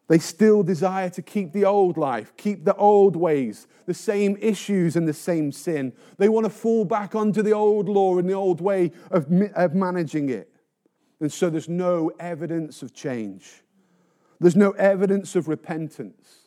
They 0.07 0.19
still 0.19 0.63
desire 0.63 1.09
to 1.11 1.21
keep 1.21 1.53
the 1.53 1.65
old 1.65 1.97
life, 1.97 2.33
keep 2.35 2.65
the 2.65 2.75
old 2.75 3.15
ways, 3.15 3.67
the 3.85 3.93
same 3.93 4.37
issues 4.41 4.95
and 4.95 5.07
the 5.07 5.13
same 5.13 5.51
sin. 5.51 5.93
They 6.17 6.27
want 6.29 6.45
to 6.45 6.49
fall 6.49 6.83
back 6.83 7.15
onto 7.15 7.41
the 7.41 7.53
old 7.53 7.87
law 7.87 8.17
and 8.17 8.29
the 8.29 8.33
old 8.33 8.59
way 8.59 8.91
of, 9.11 9.27
of 9.55 9.73
managing 9.73 10.29
it. 10.29 10.49
And 11.19 11.31
so 11.31 11.49
there's 11.49 11.69
no 11.69 12.11
evidence 12.19 12.81
of 12.81 12.93
change, 12.93 13.63
there's 14.39 14.57
no 14.57 14.71
evidence 14.71 15.35
of 15.35 15.47
repentance. 15.47 16.39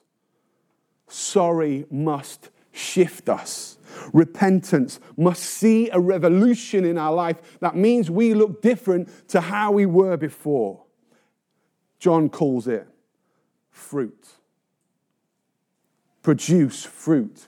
Sorry 1.08 1.86
must 1.88 2.50
shift 2.72 3.28
us. 3.28 3.78
Repentance 4.12 4.98
must 5.16 5.42
see 5.42 5.88
a 5.90 6.00
revolution 6.00 6.84
in 6.84 6.98
our 6.98 7.14
life 7.14 7.58
that 7.60 7.76
means 7.76 8.10
we 8.10 8.34
look 8.34 8.60
different 8.60 9.28
to 9.28 9.40
how 9.40 9.70
we 9.70 9.86
were 9.86 10.16
before. 10.16 10.84
John 12.00 12.28
calls 12.28 12.66
it 12.66 12.88
fruit. 13.76 14.26
Produce 16.22 16.84
fruit 16.84 17.46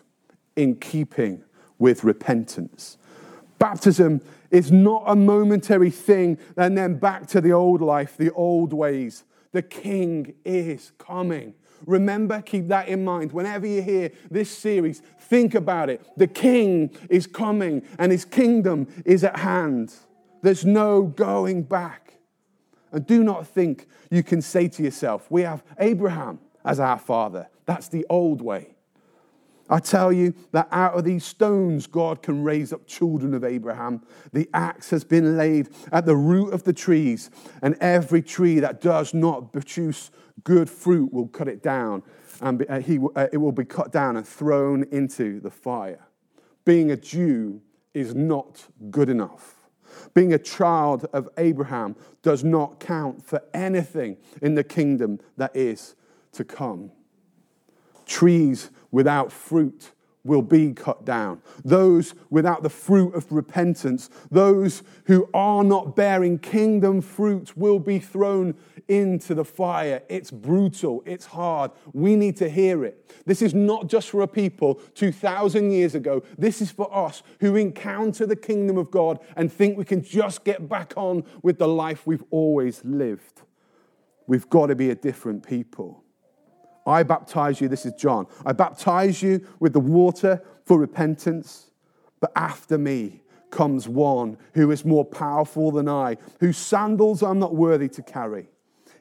in 0.55 0.77
keeping 0.77 1.43
with 1.79 2.05
repentance. 2.05 2.99
Baptism 3.59 4.21
is 4.51 4.71
not 4.71 5.03
a 5.07 5.17
momentary 5.17 5.91
thing 5.91 6.39
and 6.57 6.77
then 6.77 6.99
back 6.99 7.27
to 7.29 7.41
the 7.41 7.53
old 7.53 7.81
life, 7.81 8.17
the 8.17 8.33
old 8.33 8.73
ways. 8.73 9.25
The 9.53 9.63
King 9.63 10.35
is 10.45 10.93
coming. 10.99 11.55
Remember, 11.87 12.43
keep 12.43 12.69
that 12.69 12.89
in 12.89 13.05
mind. 13.05 13.33
Whenever 13.33 13.67
you 13.67 13.83
hear 13.83 14.13
this 14.31 14.51
series, 14.51 15.01
think 15.19 15.55
about 15.55 15.91
it. 15.91 16.07
The 16.17 16.27
King 16.27 16.91
is 17.09 17.27
coming 17.27 17.83
and 17.99 18.13
his 18.13 18.25
kingdom 18.25 18.87
is 19.05 19.25
at 19.25 19.39
hand. 19.39 19.95
There's 20.43 20.65
no 20.65 21.03
going 21.03 21.63
back. 21.63 22.08
And 22.93 23.07
do 23.07 23.23
not 23.23 23.47
think 23.47 23.87
you 24.11 24.23
can 24.23 24.43
say 24.43 24.69
to 24.69 24.83
yourself, 24.83 25.31
We 25.31 25.43
have 25.43 25.63
Abraham 25.79 26.41
as 26.65 26.81
our 26.81 26.99
father. 26.99 27.49
That's 27.67 27.89
the 27.89 28.07
old 28.09 28.41
way. 28.41 28.75
I 29.71 29.81
tell 29.81 30.13
you 30.13 30.35
that 30.53 30.69
out 30.71 30.95
of 30.95 31.05
these 31.05 31.25
stones, 31.25 31.87
God 31.87 32.23
can 32.23 32.43
raise 32.43 32.73
up 32.73 32.87
children 32.87 33.35
of 33.35 33.45
Abraham. 33.45 34.03
The 34.33 34.49
axe 34.55 34.89
has 34.91 35.05
been 35.05 35.37
laid 35.37 35.69
at 35.93 36.07
the 36.07 36.17
root 36.17 36.55
of 36.55 36.65
the 36.65 36.73
trees, 36.73 37.31
and 37.61 37.77
every 37.81 38.23
tree 38.23 38.61
that 38.61 38.81
does 38.81 39.13
not 39.13 39.53
produce 39.53 40.11
good 40.45 40.71
fruit 40.71 41.13
will 41.13 41.29
cut 41.29 41.49
it 41.49 41.63
down, 41.63 42.03
and 42.41 42.65
uh, 42.69 42.81
he, 42.81 42.99
uh, 43.15 43.27
it 43.31 43.37
will 43.37 43.53
be 43.53 43.65
cut 43.65 43.93
down 43.93 44.17
and 44.17 44.27
thrown 44.27 44.85
into 44.91 45.41
the 45.41 45.51
fire. 45.51 46.07
Being 46.65 46.91
a 46.91 46.97
Jew 46.97 47.61
is 47.93 48.15
not 48.15 48.69
good 48.91 49.11
enough. 49.11 49.58
Being 50.15 50.33
a 50.33 50.39
child 50.39 51.07
of 51.13 51.29
Abraham 51.39 51.97
does 52.23 52.45
not 52.45 52.81
count 52.81 53.25
for 53.25 53.43
anything 53.55 54.17
in 54.43 54.55
the 54.55 54.65
kingdom 54.65 55.21
that 55.37 55.55
is 55.55 55.95
to 56.33 56.45
come. 56.45 56.91
Trees 58.07 58.71
without 58.91 59.31
fruit 59.33 59.93
will 60.25 60.43
be 60.43 60.73
cut 60.73 61.05
down. 61.05 61.41
Those 61.65 62.15
without 62.31 62.63
the 62.63 62.71
fruit 62.71 63.15
of 63.15 63.31
repentance, 63.33 64.11
those 64.31 64.83
who 65.05 65.29
are 65.33 65.65
not 65.65 65.97
bearing 65.97 66.39
kingdom 66.39 67.01
fruit, 67.01 67.57
will 67.57 67.79
be 67.79 67.99
thrown 67.99 68.55
into 68.89 69.35
the 69.35 69.45
fire. 69.45 70.03
It's 70.09 70.31
brutal, 70.31 71.03
it's 71.07 71.27
hard. 71.27 71.71
We 71.93 72.17
need 72.17 72.37
to 72.39 72.49
hear 72.49 72.85
it. 72.85 73.13
This 73.27 73.43
is 73.43 73.55
not 73.55 73.89
just 73.89 74.11
for 74.11 74.23
a 74.23 74.29
people 74.29 74.81
2,000 74.95 75.71
years 75.71 75.95
ago, 75.95 76.23
this 76.37 76.61
is 76.61 76.71
for 76.71 76.95
us 76.95 77.23
who 77.41 77.57
encounter 77.57 78.27
the 78.27 78.37
kingdom 78.37 78.79
of 78.79 78.91
God 78.91 79.19
and 79.37 79.53
think 79.53 79.77
we 79.77 79.85
can 79.85 80.03
just 80.03 80.45
get 80.45 80.69
back 80.69 80.95
on 80.97 81.25
with 81.43 81.59
the 81.59 81.69
life 81.69 82.07
we've 82.07 82.25
always 82.31 82.85
lived. 82.85 83.43
We've 84.27 84.49
got 84.49 84.67
to 84.67 84.75
be 84.75 84.91
a 84.91 84.95
different 84.95 85.47
people. 85.47 86.05
I 86.89 87.03
baptize 87.03 87.61
you, 87.61 87.69
this 87.69 87.85
is 87.85 87.93
John. 87.95 88.27
I 88.47 88.53
baptize 88.53 89.23
you 89.23 89.47
with 89.61 89.75
the 89.75 89.81
water 89.81 90.43
for 90.65 90.79
repentance, 90.79 91.71
but 92.21 92.33
after 92.35 92.79
me 92.79 93.23
comes 93.51 93.89
one 93.89 94.39
who 94.55 94.71
is 94.71 94.85
more 94.85 95.05
powerful 95.05 95.71
than 95.71 95.89
I, 95.89 96.17
whose 96.41 96.57
sandals 96.57 97.23
I'm 97.23 97.39
not 97.39 97.55
worthy 97.55 97.89
to 97.91 98.03
carry. 98.03 98.49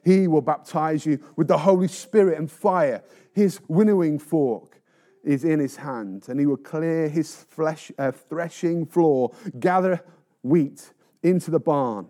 He 0.04 0.28
will 0.28 0.42
baptize 0.42 1.04
you 1.04 1.18
with 1.36 1.48
the 1.48 1.58
Holy 1.58 1.88
Spirit 1.88 2.38
and 2.38 2.50
fire. 2.50 3.02
His 3.32 3.60
winnowing 3.68 4.18
fork 4.18 4.80
is 5.24 5.44
in 5.44 5.58
his 5.60 5.76
hand, 5.76 6.26
and 6.28 6.38
he 6.38 6.46
will 6.46 6.56
clear 6.56 7.08
his 7.08 7.34
flesh, 7.34 7.92
uh, 7.98 8.12
threshing 8.12 8.86
floor, 8.86 9.32
gather 9.58 10.02
wheat 10.42 10.92
into 11.22 11.50
the 11.50 11.60
barn, 11.60 12.06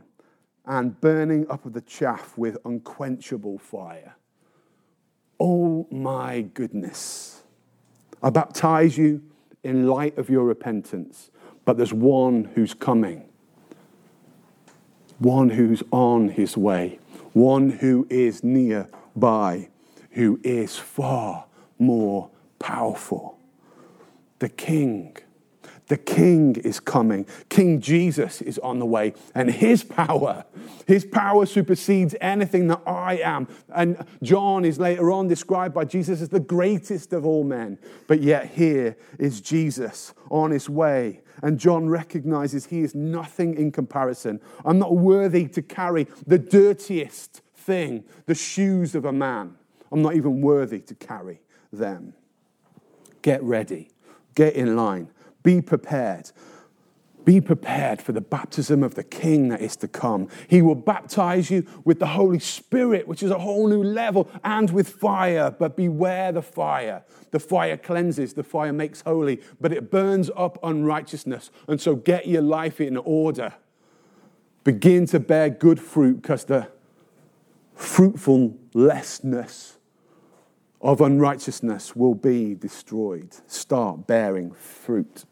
and 0.67 1.01
burning 1.01 1.49
up 1.51 1.65
of 1.65 1.73
the 1.73 1.81
chaff 1.81 2.37
with 2.37 2.59
unquenchable 2.65 3.59
fire. 3.59 4.15
Oh 5.41 5.87
my 5.91 6.43
goodness. 6.55 7.43
I 8.23 8.31
baptize 8.31 8.99
you 8.99 9.23
in 9.63 9.87
light 9.87 10.19
of 10.19 10.29
your 10.29 10.45
repentance, 10.45 11.31
but 11.65 11.77
there's 11.77 11.93
one 11.93 12.51
who's 12.55 12.75
coming, 12.75 13.29
one 15.19 15.51
who's 15.51 15.83
on 15.93 16.31
his 16.31 16.57
way, 16.57 16.99
one 17.33 17.71
who 17.71 18.07
is 18.11 18.43
nearby, 18.43 19.69
who 20.13 20.41
is 20.43 20.77
far 20.77 21.45
more 21.79 22.31
powerful. 22.59 23.39
The 24.41 24.49
King 24.49 25.17
the 25.89 25.97
king 25.97 26.55
is 26.57 26.81
coming. 26.81 27.27
King 27.49 27.81
Jesus 27.81 28.41
is 28.43 28.59
on 28.59 28.79
the 28.79 28.87
way, 28.87 29.15
and 29.35 29.51
his 29.51 29.83
power, 29.83 30.45
his 30.87 31.05
power 31.05 31.47
supersedes 31.47 32.15
anything 32.21 32.69
that 32.69 32.83
I 32.87 33.17
am. 33.17 33.49
And 33.75 34.05
John 34.23 34.65
is 34.65 34.79
later 34.79 35.11
on 35.11 35.29
described 35.29 35.75
by 35.75 35.85
Jesus 35.85 36.21
as 36.21 36.29
the 36.29 36.41
greatest 36.41 37.13
of 37.13 37.25
all 37.27 37.43
men. 37.43 37.79
But 38.07 38.23
yet, 38.23 38.51
here 38.51 38.97
is 39.19 39.41
Jesus 39.41 40.15
on 40.31 40.51
his 40.51 40.69
way. 40.69 41.23
And 41.43 41.59
John 41.59 41.89
recognizes 41.89 42.67
he 42.67 42.81
is 42.81 42.95
nothing 42.95 43.55
in 43.55 43.71
comparison. 43.73 44.41
I'm 44.65 44.79
not 44.79 44.97
worthy 44.97 45.47
to 45.49 45.63
carry 45.63 46.07
the 46.27 46.39
dirtiest 46.39 47.43
thing, 47.55 48.05
the 48.27 48.35
shoes 48.35 48.95
of 48.95 49.05
a 49.05 49.13
man. 49.13 49.55
I'm 49.93 50.03
not 50.03 50.17
even 50.17 50.41
worthy 50.41 50.81
to 50.81 50.95
carry 50.95 51.41
them. 51.73 52.15
Get 53.23 53.43
ready, 53.43 53.91
get 54.35 54.55
in 54.55 54.77
line 54.77 55.11
be 55.43 55.61
prepared. 55.61 56.31
Be 57.25 57.41
prepared 57.43 58.01
for 58.01 58.13
the 58.13 58.23
baptism 58.23 58.83
of 58.83 58.95
the 58.95 59.03
King 59.03 59.49
that 59.49 59.61
is 59.61 59.77
to 59.77 59.89
come. 59.89 60.29
He 60.49 60.63
will 60.63 60.75
baptize 60.75 61.51
you 61.51 61.67
with 61.85 61.99
the 61.99 62.07
Holy 62.07 62.39
Spirit, 62.39 63.07
which 63.07 63.23
is 63.23 63.31
a 63.31 63.39
whole 63.39 63.69
new 63.69 63.83
level, 63.83 64.31
and 64.43 64.71
with 64.71 64.89
fire. 64.89 65.51
But 65.51 65.77
beware 65.77 66.33
the 66.33 66.41
fire. 66.41 67.05
The 67.31 67.39
fire 67.39 67.77
cleanses, 67.77 68.33
the 68.33 68.45
fire 68.45 68.73
makes 68.73 69.03
holy, 69.03 69.43
but 69.61 69.73
it 69.73 69.91
burns 69.91 70.31
up 70.37 70.59
unrighteousness. 70.63 71.51
And 71.67 71.79
so 71.81 71.97
get 71.97 72.27
your 72.27 72.41
life 72.41 72.81
in 72.81 72.97
order. 72.97 73.53
Begin 74.65 75.05
to 75.07 75.21
bear 75.21 75.51
good 75.51 75.81
fruit 75.81 76.23
because 76.23 76.45
the 76.45 76.69
fruitfulness 77.75 79.78
of 80.81 81.01
unrighteousness 81.01 81.97
will 81.97 82.15
be 82.15 82.55
destroyed. 82.55 83.35
Start 83.47 84.07
bearing 84.07 84.53
fruit. 84.53 85.25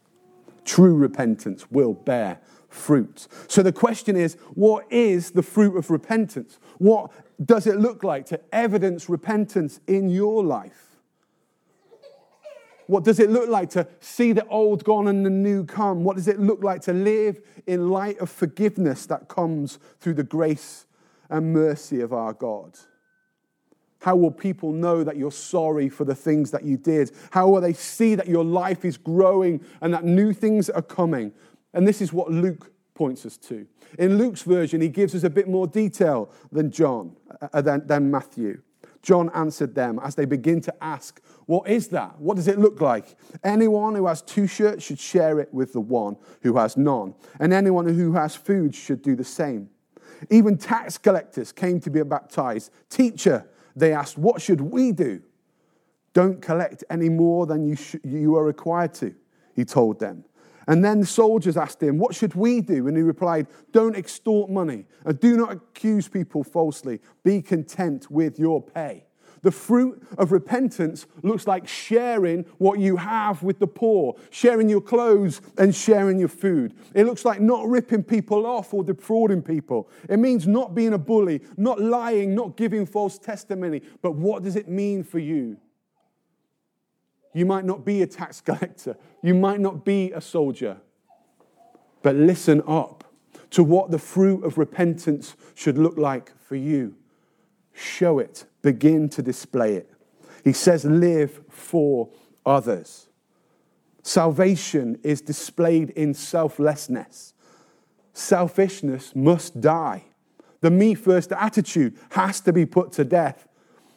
True 0.65 0.95
repentance 0.95 1.71
will 1.71 1.93
bear 1.93 2.39
fruit. 2.67 3.27
So 3.47 3.63
the 3.63 3.71
question 3.71 4.15
is 4.15 4.35
what 4.53 4.85
is 4.91 5.31
the 5.31 5.43
fruit 5.43 5.77
of 5.77 5.89
repentance? 5.89 6.59
What 6.77 7.11
does 7.43 7.67
it 7.67 7.77
look 7.77 8.03
like 8.03 8.25
to 8.27 8.39
evidence 8.51 9.09
repentance 9.09 9.79
in 9.87 10.09
your 10.09 10.43
life? 10.43 10.83
What 12.87 13.03
does 13.03 13.19
it 13.19 13.29
look 13.29 13.49
like 13.49 13.69
to 13.71 13.87
see 13.99 14.31
the 14.31 14.47
old 14.47 14.83
gone 14.85 15.07
and 15.07 15.25
the 15.25 15.29
new 15.29 15.65
come? 15.65 16.03
What 16.05 16.15
does 16.15 16.27
it 16.27 16.39
look 16.39 16.63
like 16.63 16.81
to 16.83 16.93
live 16.93 17.41
in 17.65 17.89
light 17.89 18.17
of 18.19 18.29
forgiveness 18.29 19.05
that 19.07 19.27
comes 19.27 19.77
through 19.99 20.13
the 20.13 20.23
grace 20.23 20.85
and 21.29 21.53
mercy 21.53 21.99
of 21.99 22.13
our 22.13 22.31
God? 22.31 22.77
How 23.99 24.15
will 24.15 24.31
people 24.31 24.71
know 24.71 25.03
that 25.03 25.17
you're 25.17 25.31
sorry 25.31 25.89
for 25.89 26.05
the 26.05 26.15
things 26.15 26.51
that 26.51 26.63
you 26.63 26.77
did? 26.77 27.11
How 27.31 27.47
will 27.49 27.61
they 27.61 27.73
see 27.73 28.15
that 28.15 28.27
your 28.27 28.43
life 28.43 28.85
is 28.85 28.97
growing 28.97 29.63
and 29.81 29.93
that 29.93 30.03
new 30.03 30.33
things 30.33 30.69
are 30.69 30.81
coming? 30.81 31.31
And 31.73 31.87
this 31.87 32.01
is 32.01 32.13
what 32.13 32.31
Luke 32.31 32.71
points 32.93 33.25
us 33.25 33.37
to. 33.37 33.67
In 33.97 34.17
Luke's 34.17 34.41
version, 34.41 34.81
he 34.81 34.89
gives 34.89 35.15
us 35.15 35.23
a 35.23 35.29
bit 35.29 35.47
more 35.47 35.67
detail 35.67 36.31
than 36.51 36.71
John, 36.71 37.15
uh, 37.53 37.61
than, 37.61 37.85
than 37.87 38.11
Matthew. 38.11 38.61
John 39.01 39.29
answered 39.33 39.73
them 39.73 39.99
as 40.03 40.15
they 40.15 40.25
begin 40.25 40.59
to 40.61 40.83
ask, 40.83 41.21
What 41.45 41.69
is 41.69 41.87
that? 41.89 42.19
What 42.19 42.35
does 42.35 42.47
it 42.47 42.59
look 42.59 42.81
like? 42.81 43.15
Anyone 43.43 43.95
who 43.95 44.07
has 44.07 44.21
two 44.21 44.47
shirts 44.47 44.83
should 44.83 44.99
share 44.99 45.39
it 45.39 45.53
with 45.53 45.73
the 45.73 45.79
one 45.79 46.17
who 46.41 46.57
has 46.57 46.75
none, 46.75 47.15
and 47.39 47.53
anyone 47.53 47.87
who 47.87 48.13
has 48.13 48.35
food 48.35 48.75
should 48.75 49.01
do 49.01 49.15
the 49.15 49.23
same. 49.23 49.69
Even 50.29 50.57
tax 50.57 50.97
collectors 50.97 51.51
came 51.51 51.79
to 51.81 51.89
be 51.89 52.03
baptized. 52.03 52.71
Teacher, 52.89 53.47
they 53.77 53.93
asked, 53.93 54.17
What 54.17 54.41
should 54.41 54.61
we 54.61 54.91
do? 54.91 55.21
Don't 56.13 56.41
collect 56.41 56.83
any 56.89 57.09
more 57.09 57.45
than 57.45 57.63
you, 57.63 57.75
sh- 57.75 57.95
you 58.03 58.35
are 58.35 58.43
required 58.43 58.93
to, 58.95 59.13
he 59.55 59.63
told 59.63 59.99
them. 59.99 60.25
And 60.67 60.83
then 60.83 60.99
the 60.99 61.05
soldiers 61.05 61.55
asked 61.55 61.81
him, 61.81 61.97
What 61.97 62.13
should 62.13 62.35
we 62.35 62.61
do? 62.61 62.87
And 62.87 62.97
he 62.97 63.03
replied, 63.03 63.47
Don't 63.71 63.95
extort 63.95 64.49
money 64.49 64.85
and 65.05 65.19
do 65.19 65.37
not 65.37 65.53
accuse 65.53 66.07
people 66.07 66.43
falsely. 66.43 66.99
Be 67.23 67.41
content 67.41 68.11
with 68.11 68.37
your 68.37 68.61
pay. 68.61 69.06
The 69.41 69.51
fruit 69.51 70.01
of 70.17 70.31
repentance 70.31 71.05
looks 71.21 71.47
like 71.47 71.67
sharing 71.67 72.43
what 72.57 72.79
you 72.79 72.97
have 72.97 73.43
with 73.43 73.59
the 73.59 73.67
poor, 73.67 74.15
sharing 74.29 74.69
your 74.69 74.81
clothes 74.81 75.41
and 75.57 75.73
sharing 75.73 76.19
your 76.19 76.27
food. 76.27 76.73
It 76.93 77.05
looks 77.05 77.25
like 77.25 77.39
not 77.39 77.67
ripping 77.67 78.03
people 78.03 78.45
off 78.45 78.73
or 78.73 78.83
defrauding 78.83 79.41
people. 79.41 79.89
It 80.09 80.17
means 80.17 80.47
not 80.47 80.75
being 80.75 80.93
a 80.93 80.97
bully, 80.97 81.41
not 81.55 81.79
lying, 81.79 82.33
not 82.35 82.57
giving 82.57 82.85
false 82.85 83.17
testimony. 83.17 83.81
But 84.01 84.15
what 84.15 84.43
does 84.43 84.55
it 84.55 84.67
mean 84.67 85.03
for 85.03 85.19
you? 85.19 85.57
You 87.33 87.45
might 87.45 87.65
not 87.65 87.85
be 87.85 88.01
a 88.01 88.07
tax 88.07 88.41
collector, 88.49 88.97
you 89.21 89.35
might 89.35 89.59
not 89.59 89.85
be 89.85 90.11
a 90.11 90.21
soldier, 90.21 90.77
but 92.01 92.15
listen 92.15 92.63
up 92.67 93.03
to 93.51 93.63
what 93.63 93.91
the 93.91 93.99
fruit 93.99 94.43
of 94.43 94.57
repentance 94.57 95.35
should 95.55 95.77
look 95.77 95.97
like 95.97 96.37
for 96.39 96.55
you. 96.55 96.95
Show 97.73 98.19
it 98.19 98.45
begin 98.67 99.07
to 99.07 99.21
display 99.21 99.75
it. 99.75 99.89
He 100.43 100.51
says, 100.51 100.83
live 100.83 101.39
for 101.49 102.09
others. 102.45 103.07
Salvation 104.03 104.99
is 105.03 105.21
displayed 105.21 105.91
in 105.91 106.13
selflessness. 106.13 107.33
Selfishness 108.11 109.15
must 109.15 109.61
die. 109.61 110.03
The 110.59 110.69
me 110.69 110.95
first 110.95 111.31
attitude 111.31 111.97
has 112.09 112.41
to 112.41 112.51
be 112.51 112.65
put 112.65 112.91
to 112.93 113.05
death. 113.05 113.47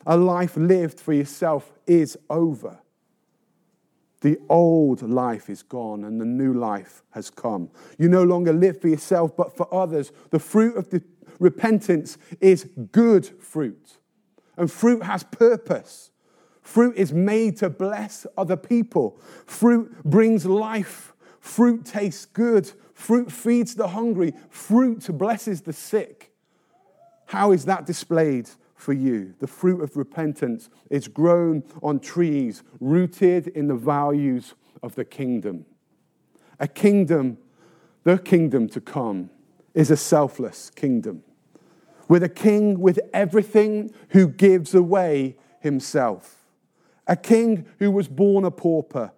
A 0.06 0.16
life 0.16 0.56
lived 0.56 1.00
for 1.00 1.12
yourself 1.12 1.72
is 1.88 2.16
over. 2.28 2.78
The 4.20 4.38
old 4.48 5.02
life 5.02 5.50
is 5.50 5.64
gone 5.64 6.04
and 6.04 6.20
the 6.20 6.24
new 6.24 6.54
life 6.54 7.02
has 7.10 7.28
come. 7.28 7.70
You 7.98 8.08
no 8.08 8.22
longer 8.22 8.52
live 8.52 8.80
for 8.80 8.86
yourself, 8.86 9.36
but 9.36 9.56
for 9.56 9.66
others. 9.74 10.12
The 10.30 10.38
fruit 10.38 10.76
of 10.76 10.90
the 10.90 11.02
repentance 11.40 12.18
is 12.40 12.68
good 12.92 13.26
fruit. 13.26 13.99
And 14.56 14.70
fruit 14.70 15.02
has 15.02 15.22
purpose. 15.22 16.10
Fruit 16.62 16.96
is 16.96 17.12
made 17.12 17.56
to 17.58 17.70
bless 17.70 18.26
other 18.36 18.56
people. 18.56 19.18
Fruit 19.46 20.04
brings 20.04 20.46
life. 20.46 21.12
Fruit 21.40 21.84
tastes 21.84 22.26
good. 22.26 22.70
Fruit 22.94 23.32
feeds 23.32 23.74
the 23.74 23.88
hungry. 23.88 24.34
Fruit 24.50 25.06
blesses 25.16 25.62
the 25.62 25.72
sick. 25.72 26.32
How 27.26 27.52
is 27.52 27.64
that 27.64 27.86
displayed 27.86 28.50
for 28.74 28.92
you? 28.92 29.34
The 29.38 29.46
fruit 29.46 29.82
of 29.82 29.96
repentance 29.96 30.68
is 30.90 31.08
grown 31.08 31.62
on 31.82 32.00
trees 32.00 32.62
rooted 32.80 33.48
in 33.48 33.68
the 33.68 33.74
values 33.74 34.54
of 34.82 34.94
the 34.94 35.04
kingdom. 35.04 35.64
A 36.58 36.68
kingdom, 36.68 37.38
the 38.04 38.18
kingdom 38.18 38.68
to 38.68 38.80
come, 38.80 39.30
is 39.74 39.90
a 39.90 39.96
selfless 39.96 40.70
kingdom 40.70 41.22
with 42.10 42.22
a 42.22 42.28
king 42.28 42.78
with 42.78 43.00
everything 43.14 43.90
who 44.10 44.28
gives 44.28 44.74
away 44.74 45.36
himself 45.60 46.40
a 47.06 47.16
king 47.16 47.66
who 47.78 47.90
was 47.90 48.06
born 48.06 48.44
a 48.44 48.50
pauper, 48.50 49.12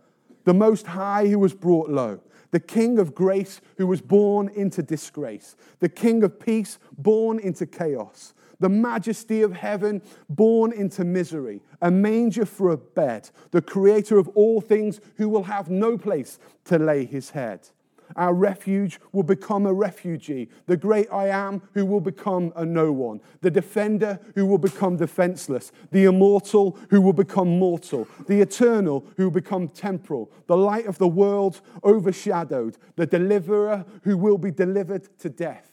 the 0.44 0.54
Most 0.54 0.86
High 0.86 1.26
who 1.26 1.38
was 1.38 1.52
brought 1.52 1.90
low, 1.90 2.20
the 2.50 2.60
King 2.60 2.98
of 2.98 3.14
grace 3.14 3.60
who 3.76 3.86
was 3.86 4.00
born 4.00 4.48
into 4.48 4.82
disgrace, 4.82 5.56
the 5.78 5.90
King 5.90 6.22
of 6.22 6.40
peace 6.40 6.78
born 6.96 7.38
into 7.38 7.66
chaos, 7.66 8.32
the 8.60 8.70
majesty 8.70 9.42
of 9.42 9.52
heaven 9.52 10.00
born 10.30 10.72
into 10.72 11.04
misery, 11.04 11.60
a 11.82 11.90
manger 11.90 12.46
for 12.46 12.70
a 12.70 12.78
bed, 12.78 13.28
the 13.50 13.60
creator 13.60 14.18
of 14.18 14.28
all 14.28 14.62
things 14.62 15.00
who 15.16 15.28
will 15.28 15.44
have 15.44 15.68
no 15.68 15.98
place 15.98 16.38
to 16.64 16.78
lay 16.78 17.04
his 17.04 17.30
head. 17.30 17.68
Our 18.16 18.34
refuge 18.34 19.00
will 19.12 19.22
become 19.22 19.66
a 19.66 19.72
refugee. 19.72 20.48
The 20.66 20.76
great 20.76 21.08
I 21.12 21.28
am 21.28 21.62
who 21.74 21.86
will 21.86 22.00
become 22.00 22.52
a 22.56 22.64
no 22.64 22.92
one. 22.92 23.20
The 23.40 23.50
defender 23.50 24.18
who 24.34 24.46
will 24.46 24.58
become 24.58 24.96
defenseless. 24.96 25.72
The 25.90 26.04
immortal 26.04 26.78
who 26.90 27.00
will 27.00 27.12
become 27.12 27.58
mortal. 27.58 28.08
The 28.26 28.40
eternal 28.40 29.04
who 29.16 29.24
will 29.24 29.30
become 29.30 29.68
temporal. 29.68 30.30
The 30.46 30.56
light 30.56 30.86
of 30.86 30.98
the 30.98 31.08
world 31.08 31.60
overshadowed. 31.84 32.78
The 32.96 33.06
deliverer 33.06 33.84
who 34.02 34.16
will 34.16 34.38
be 34.38 34.50
delivered 34.50 35.18
to 35.18 35.28
death 35.28 35.72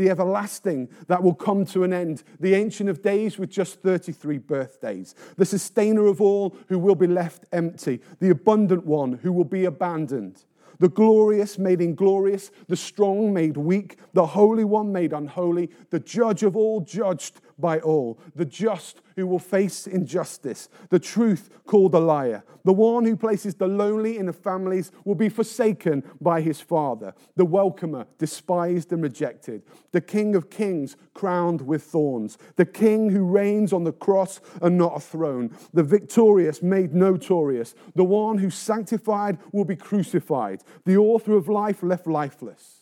the 0.00 0.08
everlasting 0.08 0.88
that 1.08 1.22
will 1.22 1.34
come 1.34 1.64
to 1.66 1.84
an 1.84 1.92
end, 1.92 2.22
the 2.40 2.54
Ancient 2.54 2.88
of 2.88 3.02
Days 3.02 3.38
with 3.38 3.50
just 3.50 3.82
33 3.82 4.38
birthdays, 4.38 5.14
the 5.36 5.44
sustainer 5.44 6.06
of 6.06 6.22
all 6.22 6.56
who 6.68 6.78
will 6.78 6.94
be 6.94 7.06
left 7.06 7.44
empty, 7.52 8.00
the 8.18 8.30
abundant 8.30 8.86
one 8.86 9.12
who 9.22 9.30
will 9.30 9.44
be 9.44 9.66
abandoned, 9.66 10.44
the 10.80 10.88
glorious 10.88 11.58
made 11.58 11.80
inglorious, 11.80 12.50
the 12.66 12.76
strong 12.76 13.32
made 13.32 13.56
weak, 13.56 13.98
the 14.14 14.26
holy 14.26 14.64
one 14.64 14.90
made 14.90 15.12
unholy, 15.12 15.70
the 15.90 16.00
judge 16.00 16.42
of 16.42 16.56
all 16.56 16.80
judged 16.80 17.40
by 17.60 17.78
all, 17.80 18.18
the 18.34 18.44
just 18.44 19.00
who 19.16 19.26
will 19.26 19.38
face 19.38 19.86
injustice, 19.86 20.68
the 20.88 20.98
truth 20.98 21.50
called 21.66 21.94
a 21.94 21.98
liar, 21.98 22.42
the 22.64 22.72
one 22.72 23.04
who 23.04 23.16
places 23.16 23.54
the 23.54 23.66
lonely 23.66 24.18
in 24.18 24.26
the 24.26 24.32
families 24.32 24.92
will 25.04 25.14
be 25.14 25.28
forsaken 25.28 26.02
by 26.20 26.40
his 26.40 26.60
father, 26.60 27.14
the 27.36 27.44
welcomer 27.44 28.06
despised 28.18 28.92
and 28.92 29.02
rejected, 29.02 29.62
the 29.92 30.00
king 30.00 30.34
of 30.34 30.50
kings 30.50 30.96
crowned 31.14 31.60
with 31.62 31.82
thorns, 31.82 32.38
the 32.56 32.66
king 32.66 33.10
who 33.10 33.24
reigns 33.24 33.72
on 33.72 33.84
the 33.84 33.92
cross 33.92 34.40
and 34.62 34.78
not 34.78 34.96
a 34.96 35.00
throne, 35.00 35.54
the 35.72 35.82
victorious 35.82 36.62
made 36.62 36.94
notorious, 36.94 37.74
the 37.94 38.04
one 38.04 38.38
who 38.38 38.50
sanctified 38.50 39.38
will 39.52 39.64
be 39.64 39.76
crucified, 39.76 40.62
the 40.84 40.96
author 40.96 41.36
of 41.36 41.48
life 41.48 41.82
left 41.82 42.06
lifeless. 42.06 42.76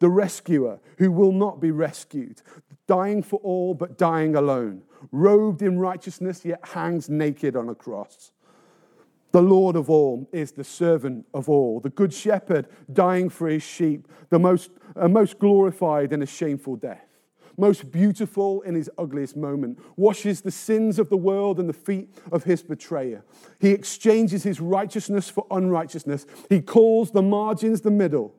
The 0.00 0.08
rescuer 0.08 0.78
who 0.98 1.10
will 1.10 1.32
not 1.32 1.60
be 1.60 1.72
rescued, 1.72 2.40
dying 2.88 3.22
for 3.22 3.38
all 3.44 3.74
but 3.74 3.96
dying 3.96 4.34
alone, 4.34 4.82
robed 5.12 5.62
in 5.62 5.78
righteousness 5.78 6.44
yet 6.44 6.58
hangs 6.66 7.08
naked 7.08 7.54
on 7.54 7.68
a 7.68 7.74
cross. 7.74 8.32
The 9.30 9.42
Lord 9.42 9.76
of 9.76 9.90
all 9.90 10.28
is 10.32 10.52
the 10.52 10.64
servant 10.64 11.26
of 11.34 11.48
all, 11.48 11.80
the 11.80 11.90
good 11.90 12.12
shepherd 12.12 12.66
dying 12.92 13.28
for 13.28 13.46
his 13.46 13.62
sheep, 13.62 14.08
the 14.30 14.38
most, 14.38 14.70
uh, 14.96 15.06
most 15.06 15.38
glorified 15.38 16.14
in 16.14 16.22
a 16.22 16.26
shameful 16.26 16.76
death, 16.76 17.04
most 17.58 17.92
beautiful 17.92 18.62
in 18.62 18.74
his 18.74 18.90
ugliest 18.96 19.36
moment, 19.36 19.78
washes 19.96 20.40
the 20.40 20.50
sins 20.50 20.98
of 20.98 21.10
the 21.10 21.16
world 21.16 21.60
and 21.60 21.68
the 21.68 21.74
feet 21.74 22.08
of 22.32 22.44
his 22.44 22.62
betrayer. 22.62 23.22
He 23.60 23.68
exchanges 23.68 24.44
his 24.44 24.60
righteousness 24.60 25.28
for 25.28 25.46
unrighteousness. 25.50 26.24
He 26.48 26.62
calls 26.62 27.10
the 27.10 27.22
margins 27.22 27.82
the 27.82 27.90
middle 27.90 28.34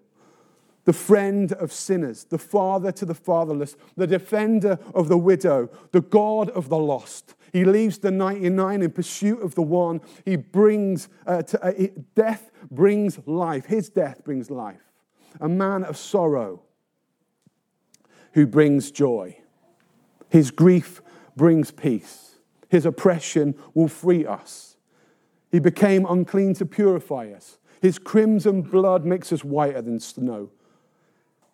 the 0.85 0.93
friend 0.93 1.53
of 1.53 1.71
sinners, 1.71 2.23
the 2.25 2.37
father 2.37 2.91
to 2.91 3.05
the 3.05 3.13
fatherless, 3.13 3.75
the 3.95 4.07
defender 4.07 4.79
of 4.95 5.07
the 5.07 5.17
widow, 5.17 5.69
the 5.91 6.01
God 6.01 6.49
of 6.51 6.69
the 6.69 6.77
lost. 6.77 7.35
He 7.51 7.65
leaves 7.65 7.97
the 7.97 8.11
99 8.11 8.81
in 8.81 8.91
pursuit 8.91 9.41
of 9.41 9.55
the 9.55 9.61
one. 9.61 10.01
He 10.25 10.35
brings 10.35 11.09
uh, 11.25 11.41
to, 11.43 11.63
uh, 11.63 11.87
death 12.15 12.51
brings 12.69 13.19
life. 13.25 13.65
His 13.65 13.89
death 13.89 14.23
brings 14.23 14.49
life. 14.49 14.81
A 15.41 15.49
man 15.49 15.83
of 15.83 15.97
sorrow 15.97 16.63
who 18.33 18.45
brings 18.45 18.91
joy. 18.91 19.37
His 20.29 20.51
grief 20.51 21.01
brings 21.35 21.71
peace. 21.71 22.35
His 22.69 22.85
oppression 22.85 23.55
will 23.73 23.87
free 23.87 24.25
us. 24.25 24.77
He 25.51 25.59
became 25.59 26.05
unclean 26.05 26.53
to 26.55 26.65
purify 26.65 27.31
us. 27.31 27.57
His 27.81 27.97
crimson 27.97 28.61
blood 28.61 29.05
makes 29.05 29.33
us 29.33 29.43
whiter 29.43 29.81
than 29.81 29.99
snow. 29.99 30.51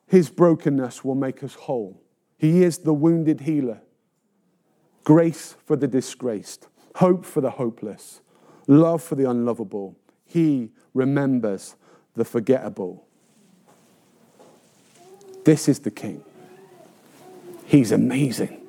His 0.08 0.30
brokenness 0.30 1.04
will 1.04 1.16
make 1.16 1.44
us 1.44 1.56
whole. 1.56 2.02
He 2.38 2.64
is 2.64 2.80
the 2.80 2.94
wounded 2.94 3.42
healer. 3.42 3.82
Grace 5.04 5.56
for 5.66 5.76
the 5.76 5.88
disgraced, 5.88 6.68
hope 6.96 7.26
for 7.26 7.42
the 7.42 7.52
hopeless, 7.52 8.22
love 8.68 9.04
for 9.04 9.16
the 9.16 9.30
unlovable. 9.30 9.96
He 10.26 10.72
remembers 10.94 11.76
the 12.16 12.26
forgettable. 12.26 13.06
This 15.44 15.70
is 15.70 15.80
the 15.80 15.92
King. 15.92 16.24
He's 17.66 17.92
amazing. 17.92 18.62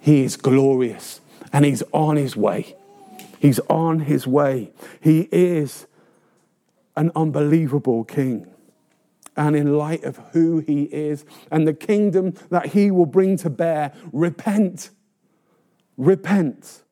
He 0.00 0.22
is 0.22 0.36
glorious. 0.36 1.20
And 1.52 1.64
he's 1.64 1.82
on 1.92 2.16
his 2.16 2.36
way. 2.36 2.76
He's 3.38 3.58
on 3.60 4.00
his 4.00 4.26
way. 4.26 4.72
He 5.00 5.28
is 5.32 5.86
an 6.96 7.10
unbelievable 7.14 8.04
King 8.04 8.46
and 9.40 9.56
in 9.56 9.78
light 9.78 10.04
of 10.04 10.18
who 10.32 10.58
he 10.58 10.82
is 10.82 11.24
and 11.50 11.66
the 11.66 11.72
kingdom 11.72 12.34
that 12.50 12.66
he 12.66 12.90
will 12.90 13.06
bring 13.06 13.38
to 13.38 13.48
bear, 13.48 13.90
repent. 14.12 14.90
Repent 15.96 16.82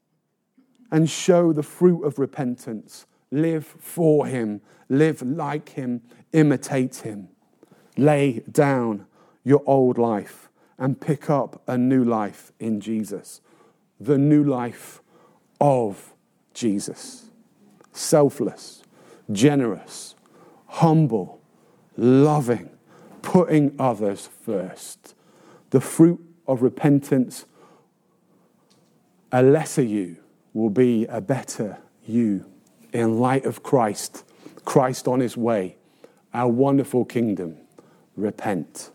and 0.90 1.10
show 1.10 1.52
the 1.52 1.62
fruit 1.62 2.02
of 2.04 2.18
repentance. 2.18 3.04
Live 3.30 3.66
for 3.66 4.26
him, 4.26 4.62
live 4.88 5.20
like 5.20 5.68
him, 5.70 6.00
imitate 6.32 6.96
him. 6.96 7.28
Lay 7.98 8.42
down 8.50 9.04
your 9.44 9.62
old 9.66 9.98
life 9.98 10.48
and 10.78 10.98
pick 10.98 11.28
up 11.28 11.60
a 11.66 11.76
new 11.76 12.02
life 12.02 12.52
in 12.58 12.80
Jesus. 12.80 13.42
The 14.00 14.16
new 14.16 14.42
life 14.42 15.02
of 15.60 16.14
Jesus. 16.54 17.26
Selfless, 17.92 18.82
generous, 19.30 20.14
humble 20.66 21.37
loving, 21.98 22.70
putting 23.20 23.74
others 23.78 24.28
first. 24.44 25.14
The 25.70 25.80
fruit 25.80 26.24
of 26.46 26.62
repentance, 26.62 27.44
a 29.32 29.42
lesser 29.42 29.82
you 29.82 30.16
will 30.54 30.70
be 30.70 31.04
a 31.06 31.20
better 31.20 31.78
you 32.06 32.46
in 32.92 33.18
light 33.18 33.44
of 33.44 33.62
Christ, 33.62 34.24
Christ 34.64 35.06
on 35.06 35.20
his 35.20 35.36
way, 35.36 35.76
our 36.32 36.48
wonderful 36.48 37.04
kingdom. 37.04 37.56
Repent. 38.16 38.90